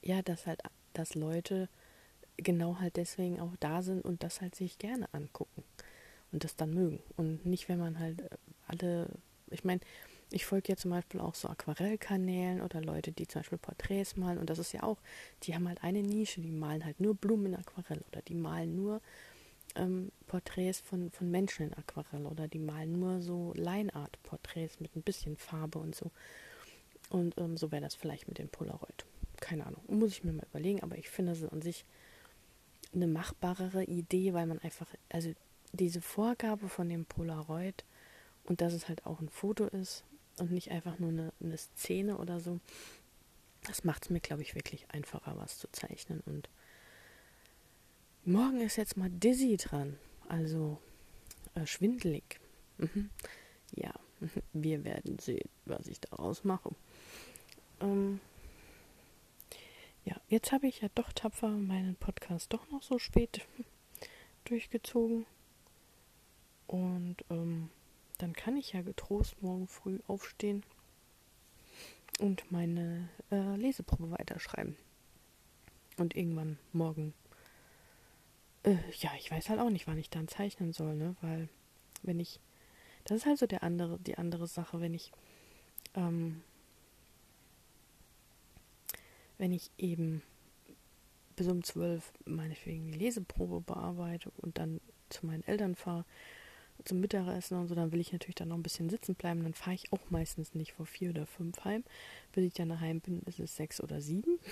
ja, 0.02 0.22
dass 0.22 0.46
halt, 0.46 0.62
dass 0.92 1.14
Leute 1.14 1.68
genau 2.36 2.78
halt 2.80 2.96
deswegen 2.96 3.40
auch 3.40 3.54
da 3.60 3.82
sind 3.82 4.04
und 4.04 4.22
das 4.22 4.40
halt 4.40 4.54
sich 4.54 4.78
gerne 4.78 5.12
angucken 5.12 5.62
und 6.32 6.44
das 6.44 6.56
dann 6.56 6.72
mögen. 6.72 7.00
Und 7.16 7.44
nicht, 7.46 7.68
wenn 7.68 7.78
man 7.78 7.98
halt 7.98 8.22
äh, 8.22 8.28
alle, 8.66 9.08
ich 9.50 9.64
meine, 9.64 9.80
ich 10.32 10.46
folge 10.46 10.68
ja 10.68 10.76
zum 10.76 10.92
Beispiel 10.92 11.20
auch 11.20 11.34
so 11.34 11.48
Aquarellkanälen 11.48 12.60
oder 12.60 12.80
Leute, 12.80 13.12
die 13.12 13.26
zum 13.26 13.40
Beispiel 13.40 13.58
Porträts 13.58 14.16
malen 14.16 14.38
und 14.38 14.48
das 14.48 14.58
ist 14.58 14.72
ja 14.72 14.84
auch, 14.84 14.98
die 15.42 15.54
haben 15.54 15.66
halt 15.66 15.82
eine 15.82 16.02
Nische, 16.02 16.40
die 16.40 16.52
malen 16.52 16.84
halt 16.84 17.00
nur 17.00 17.14
Blumen 17.14 17.46
in 17.46 17.56
Aquarell 17.56 18.02
oder 18.10 18.22
die 18.22 18.34
malen 18.34 18.76
nur 18.76 19.00
ähm, 19.76 20.10
Porträts 20.26 20.80
von, 20.80 21.10
von 21.10 21.30
Menschen 21.30 21.66
in 21.66 21.74
Aquarell 21.74 22.26
oder 22.26 22.48
die 22.48 22.58
malen 22.58 22.98
nur 22.98 23.20
so 23.20 23.52
Line-Art-Porträts 23.54 24.80
mit 24.80 24.94
ein 24.96 25.02
bisschen 25.02 25.36
Farbe 25.36 25.78
und 25.78 25.94
so. 25.94 26.10
Und 27.08 27.36
ähm, 27.38 27.56
so 27.56 27.72
wäre 27.72 27.82
das 27.82 27.94
vielleicht 27.94 28.28
mit 28.28 28.38
dem 28.38 28.48
Polaroid. 28.48 29.04
Keine 29.40 29.66
Ahnung, 29.66 29.82
muss 29.88 30.12
ich 30.12 30.24
mir 30.24 30.32
mal 30.32 30.46
überlegen, 30.50 30.82
aber 30.82 30.96
ich 30.98 31.08
finde 31.08 31.32
es 31.32 31.44
an 31.44 31.62
sich 31.62 31.84
eine 32.94 33.06
machbarere 33.06 33.84
Idee, 33.84 34.34
weil 34.34 34.46
man 34.46 34.58
einfach, 34.60 34.86
also 35.08 35.32
diese 35.72 36.00
Vorgabe 36.00 36.68
von 36.68 36.88
dem 36.88 37.04
Polaroid 37.04 37.84
und 38.44 38.60
dass 38.60 38.72
es 38.72 38.88
halt 38.88 39.06
auch 39.06 39.20
ein 39.20 39.28
Foto 39.28 39.66
ist 39.66 40.04
und 40.38 40.50
nicht 40.50 40.70
einfach 40.70 40.98
nur 40.98 41.10
eine, 41.10 41.32
eine 41.40 41.56
Szene 41.56 42.18
oder 42.18 42.40
so, 42.40 42.60
das 43.66 43.84
macht 43.84 44.04
es 44.04 44.10
mir, 44.10 44.20
glaube 44.20 44.42
ich, 44.42 44.54
wirklich 44.54 44.90
einfacher, 44.90 45.36
was 45.36 45.58
zu 45.58 45.70
zeichnen 45.70 46.20
und 46.26 46.48
Morgen 48.26 48.60
ist 48.60 48.76
jetzt 48.76 48.98
mal 48.98 49.08
Dizzy 49.08 49.56
dran, 49.56 49.98
also 50.28 50.78
äh, 51.54 51.64
schwindelig. 51.66 52.38
Mhm. 52.76 53.08
Ja, 53.72 53.94
wir 54.52 54.84
werden 54.84 55.18
sehen, 55.18 55.48
was 55.64 55.88
ich 55.88 56.00
daraus 56.00 56.44
mache. 56.44 56.70
Ähm, 57.80 58.20
ja, 60.04 60.20
jetzt 60.28 60.52
habe 60.52 60.66
ich 60.66 60.82
ja 60.82 60.88
doch 60.94 61.10
tapfer 61.14 61.48
meinen 61.48 61.96
Podcast 61.96 62.52
doch 62.52 62.70
noch 62.70 62.82
so 62.82 62.98
spät 62.98 63.46
durchgezogen. 64.44 65.24
Und 66.66 67.16
ähm, 67.30 67.70
dann 68.18 68.34
kann 68.34 68.54
ich 68.58 68.74
ja 68.74 68.82
getrost 68.82 69.42
morgen 69.42 69.66
früh 69.66 69.98
aufstehen 70.06 70.62
und 72.18 72.52
meine 72.52 73.08
äh, 73.30 73.56
Leseprobe 73.56 74.10
weiterschreiben. 74.10 74.76
Und 75.96 76.14
irgendwann 76.14 76.58
morgen 76.72 77.14
äh, 78.64 78.76
ja, 78.98 79.10
ich 79.18 79.30
weiß 79.30 79.48
halt 79.48 79.60
auch 79.60 79.70
nicht, 79.70 79.86
wann 79.86 79.98
ich 79.98 80.10
dann 80.10 80.28
zeichnen 80.28 80.72
soll, 80.72 80.94
ne? 80.96 81.16
Weil, 81.20 81.48
wenn 82.02 82.20
ich. 82.20 82.40
Das 83.04 83.16
ist 83.16 83.26
halt 83.26 83.38
so 83.38 83.46
der 83.46 83.62
andere, 83.62 83.98
die 83.98 84.18
andere 84.18 84.46
Sache, 84.46 84.80
wenn 84.80 84.94
ich. 84.94 85.12
Ähm, 85.94 86.42
wenn 89.38 89.52
ich 89.52 89.70
eben 89.78 90.22
bis 91.34 91.48
um 91.48 91.64
zwölf 91.64 92.12
meinetwegen 92.26 92.92
die 92.92 92.98
Leseprobe 92.98 93.62
bearbeite 93.62 94.30
und 94.36 94.58
dann 94.58 94.82
zu 95.08 95.24
meinen 95.24 95.42
Eltern 95.44 95.74
fahre, 95.74 96.04
zum 96.84 97.00
Mittagessen 97.00 97.58
und 97.58 97.68
so, 97.68 97.74
dann 97.74 97.92
will 97.92 98.00
ich 98.00 98.12
natürlich 98.12 98.34
dann 98.34 98.48
noch 98.48 98.56
ein 98.56 98.62
bisschen 98.62 98.90
sitzen 98.90 99.14
bleiben. 99.14 99.42
Dann 99.42 99.54
fahre 99.54 99.74
ich 99.74 99.92
auch 99.92 100.10
meistens 100.10 100.54
nicht 100.54 100.72
vor 100.72 100.86
vier 100.86 101.10
oder 101.10 101.26
fünf 101.26 101.64
heim. 101.64 101.84
Bis 102.32 102.44
ich 102.44 102.54
dann 102.54 102.68
daheim 102.68 103.00
bin, 103.00 103.22
ist 103.22 103.38
es 103.38 103.56
sechs 103.56 103.80
oder 103.80 104.00
sieben. 104.00 104.38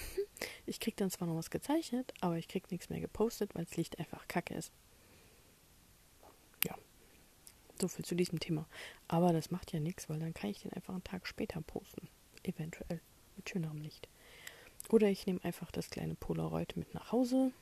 Ich 0.66 0.80
kriege 0.80 0.96
dann 0.96 1.10
zwar 1.10 1.26
noch 1.26 1.34
was 1.34 1.50
gezeichnet, 1.50 2.12
aber 2.20 2.36
ich 2.36 2.46
kriege 2.46 2.66
nichts 2.70 2.90
mehr 2.90 3.00
gepostet, 3.00 3.54
weil 3.54 3.64
das 3.64 3.76
Licht 3.76 3.98
einfach 3.98 4.28
kacke 4.28 4.54
ist. 4.54 4.70
Ja, 6.64 6.76
so 7.80 7.88
viel 7.88 8.04
zu 8.04 8.14
diesem 8.14 8.38
Thema. 8.38 8.66
Aber 9.08 9.32
das 9.32 9.50
macht 9.50 9.72
ja 9.72 9.80
nichts, 9.80 10.08
weil 10.08 10.18
dann 10.18 10.34
kann 10.34 10.50
ich 10.50 10.60
den 10.60 10.72
einfach 10.74 10.92
einen 10.92 11.04
Tag 11.04 11.26
später 11.26 11.60
posten. 11.62 12.08
Eventuell. 12.42 13.00
Mit 13.36 13.48
schönerem 13.48 13.80
Licht. 13.80 14.08
Oder 14.90 15.08
ich 15.08 15.26
nehme 15.26 15.42
einfach 15.42 15.70
das 15.70 15.90
kleine 15.90 16.14
Polaroid 16.14 16.76
mit 16.76 16.92
nach 16.94 17.12
Hause 17.12 17.52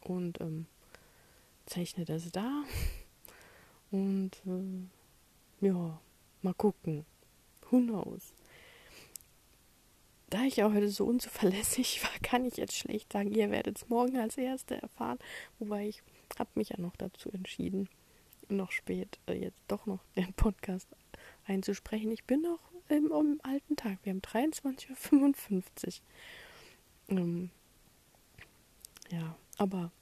und 0.00 0.40
ähm, 0.40 0.66
zeichne 1.66 2.04
das 2.04 2.30
da 2.30 2.64
und 3.92 4.30
äh, 4.46 5.66
ja, 5.66 6.00
mal 6.42 6.54
gucken. 6.54 7.06
Who 7.70 7.78
knows? 7.78 8.34
Da 10.28 10.44
ich 10.44 10.62
auch 10.62 10.72
heute 10.72 10.88
so 10.88 11.04
unzuverlässig 11.04 12.02
war, 12.02 12.18
kann 12.22 12.46
ich 12.46 12.56
jetzt 12.56 12.74
schlecht 12.74 13.12
sagen, 13.12 13.32
ihr 13.32 13.50
werdet 13.50 13.76
es 13.76 13.88
morgen 13.88 14.16
als 14.16 14.36
Erste 14.38 14.80
erfahren. 14.80 15.18
Wobei 15.58 15.88
ich 15.88 16.02
habe 16.38 16.50
mich 16.54 16.70
ja 16.70 16.80
noch 16.80 16.96
dazu 16.96 17.30
entschieden, 17.30 17.88
noch 18.48 18.72
spät 18.72 19.18
äh, 19.26 19.34
jetzt 19.34 19.62
doch 19.68 19.86
noch 19.86 20.00
den 20.16 20.32
Podcast 20.32 20.88
einzusprechen. 21.46 22.10
Ich 22.10 22.24
bin 22.24 22.40
noch 22.42 22.60
im, 22.88 23.12
im 23.12 23.40
alten 23.42 23.76
Tag. 23.76 23.98
Wir 24.02 24.12
haben 24.12 24.20
23.55 24.20 26.00
Uhr. 27.08 27.18
Ähm, 27.18 27.50
ja, 29.10 29.36
aber 29.58 29.92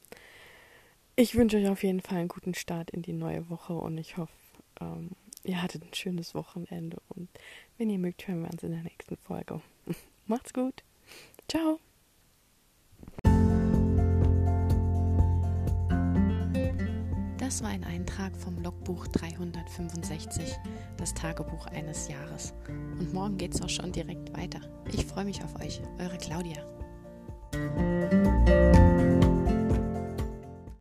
ich 1.21 1.37
wünsche 1.37 1.59
euch 1.59 1.69
auf 1.69 1.83
jeden 1.83 2.01
Fall 2.01 2.19
einen 2.19 2.29
guten 2.29 2.55
Start 2.55 2.91
in 2.91 3.03
die 3.03 3.13
neue 3.13 3.49
Woche 3.51 3.75
und 3.75 3.99
ich 3.99 4.17
hoffe, 4.17 4.33
ähm, 4.81 5.11
ihr 5.45 5.63
hattet 5.63 5.85
ein 5.85 5.93
schönes 5.93 6.35
Wochenende 6.35 6.97
und 7.11 7.29
wenn 7.77 7.91
ihr 7.91 7.99
mögt, 7.99 8.27
hören 8.27 8.43
wir 8.43 8.51
uns 8.51 8.63
in 8.63 8.73
der 8.73 8.83
nächsten 8.83 9.19
Folge. 9.19 9.61
Macht's 10.27 10.55
gut. 10.55 10.83
Ciao. 11.49 11.79
Das 17.39 17.63
war 17.63 17.71
ein 17.71 17.85
Eintrag 17.85 18.35
vom 18.37 18.63
Logbuch 18.63 19.07
365, 19.09 20.57
das 20.97 21.13
Tagebuch 21.13 21.67
eines 21.67 22.09
Jahres. 22.09 22.55
Und 22.69 23.13
morgen 23.13 23.37
geht's 23.37 23.61
auch 23.61 23.69
schon 23.69 23.93
direkt 23.93 24.33
weiter. 24.35 24.61
Ich 24.93 25.05
freue 25.05 25.25
mich 25.25 25.43
auf 25.43 25.55
euch, 25.61 25.83
eure 25.99 26.17
Claudia. 26.17 26.65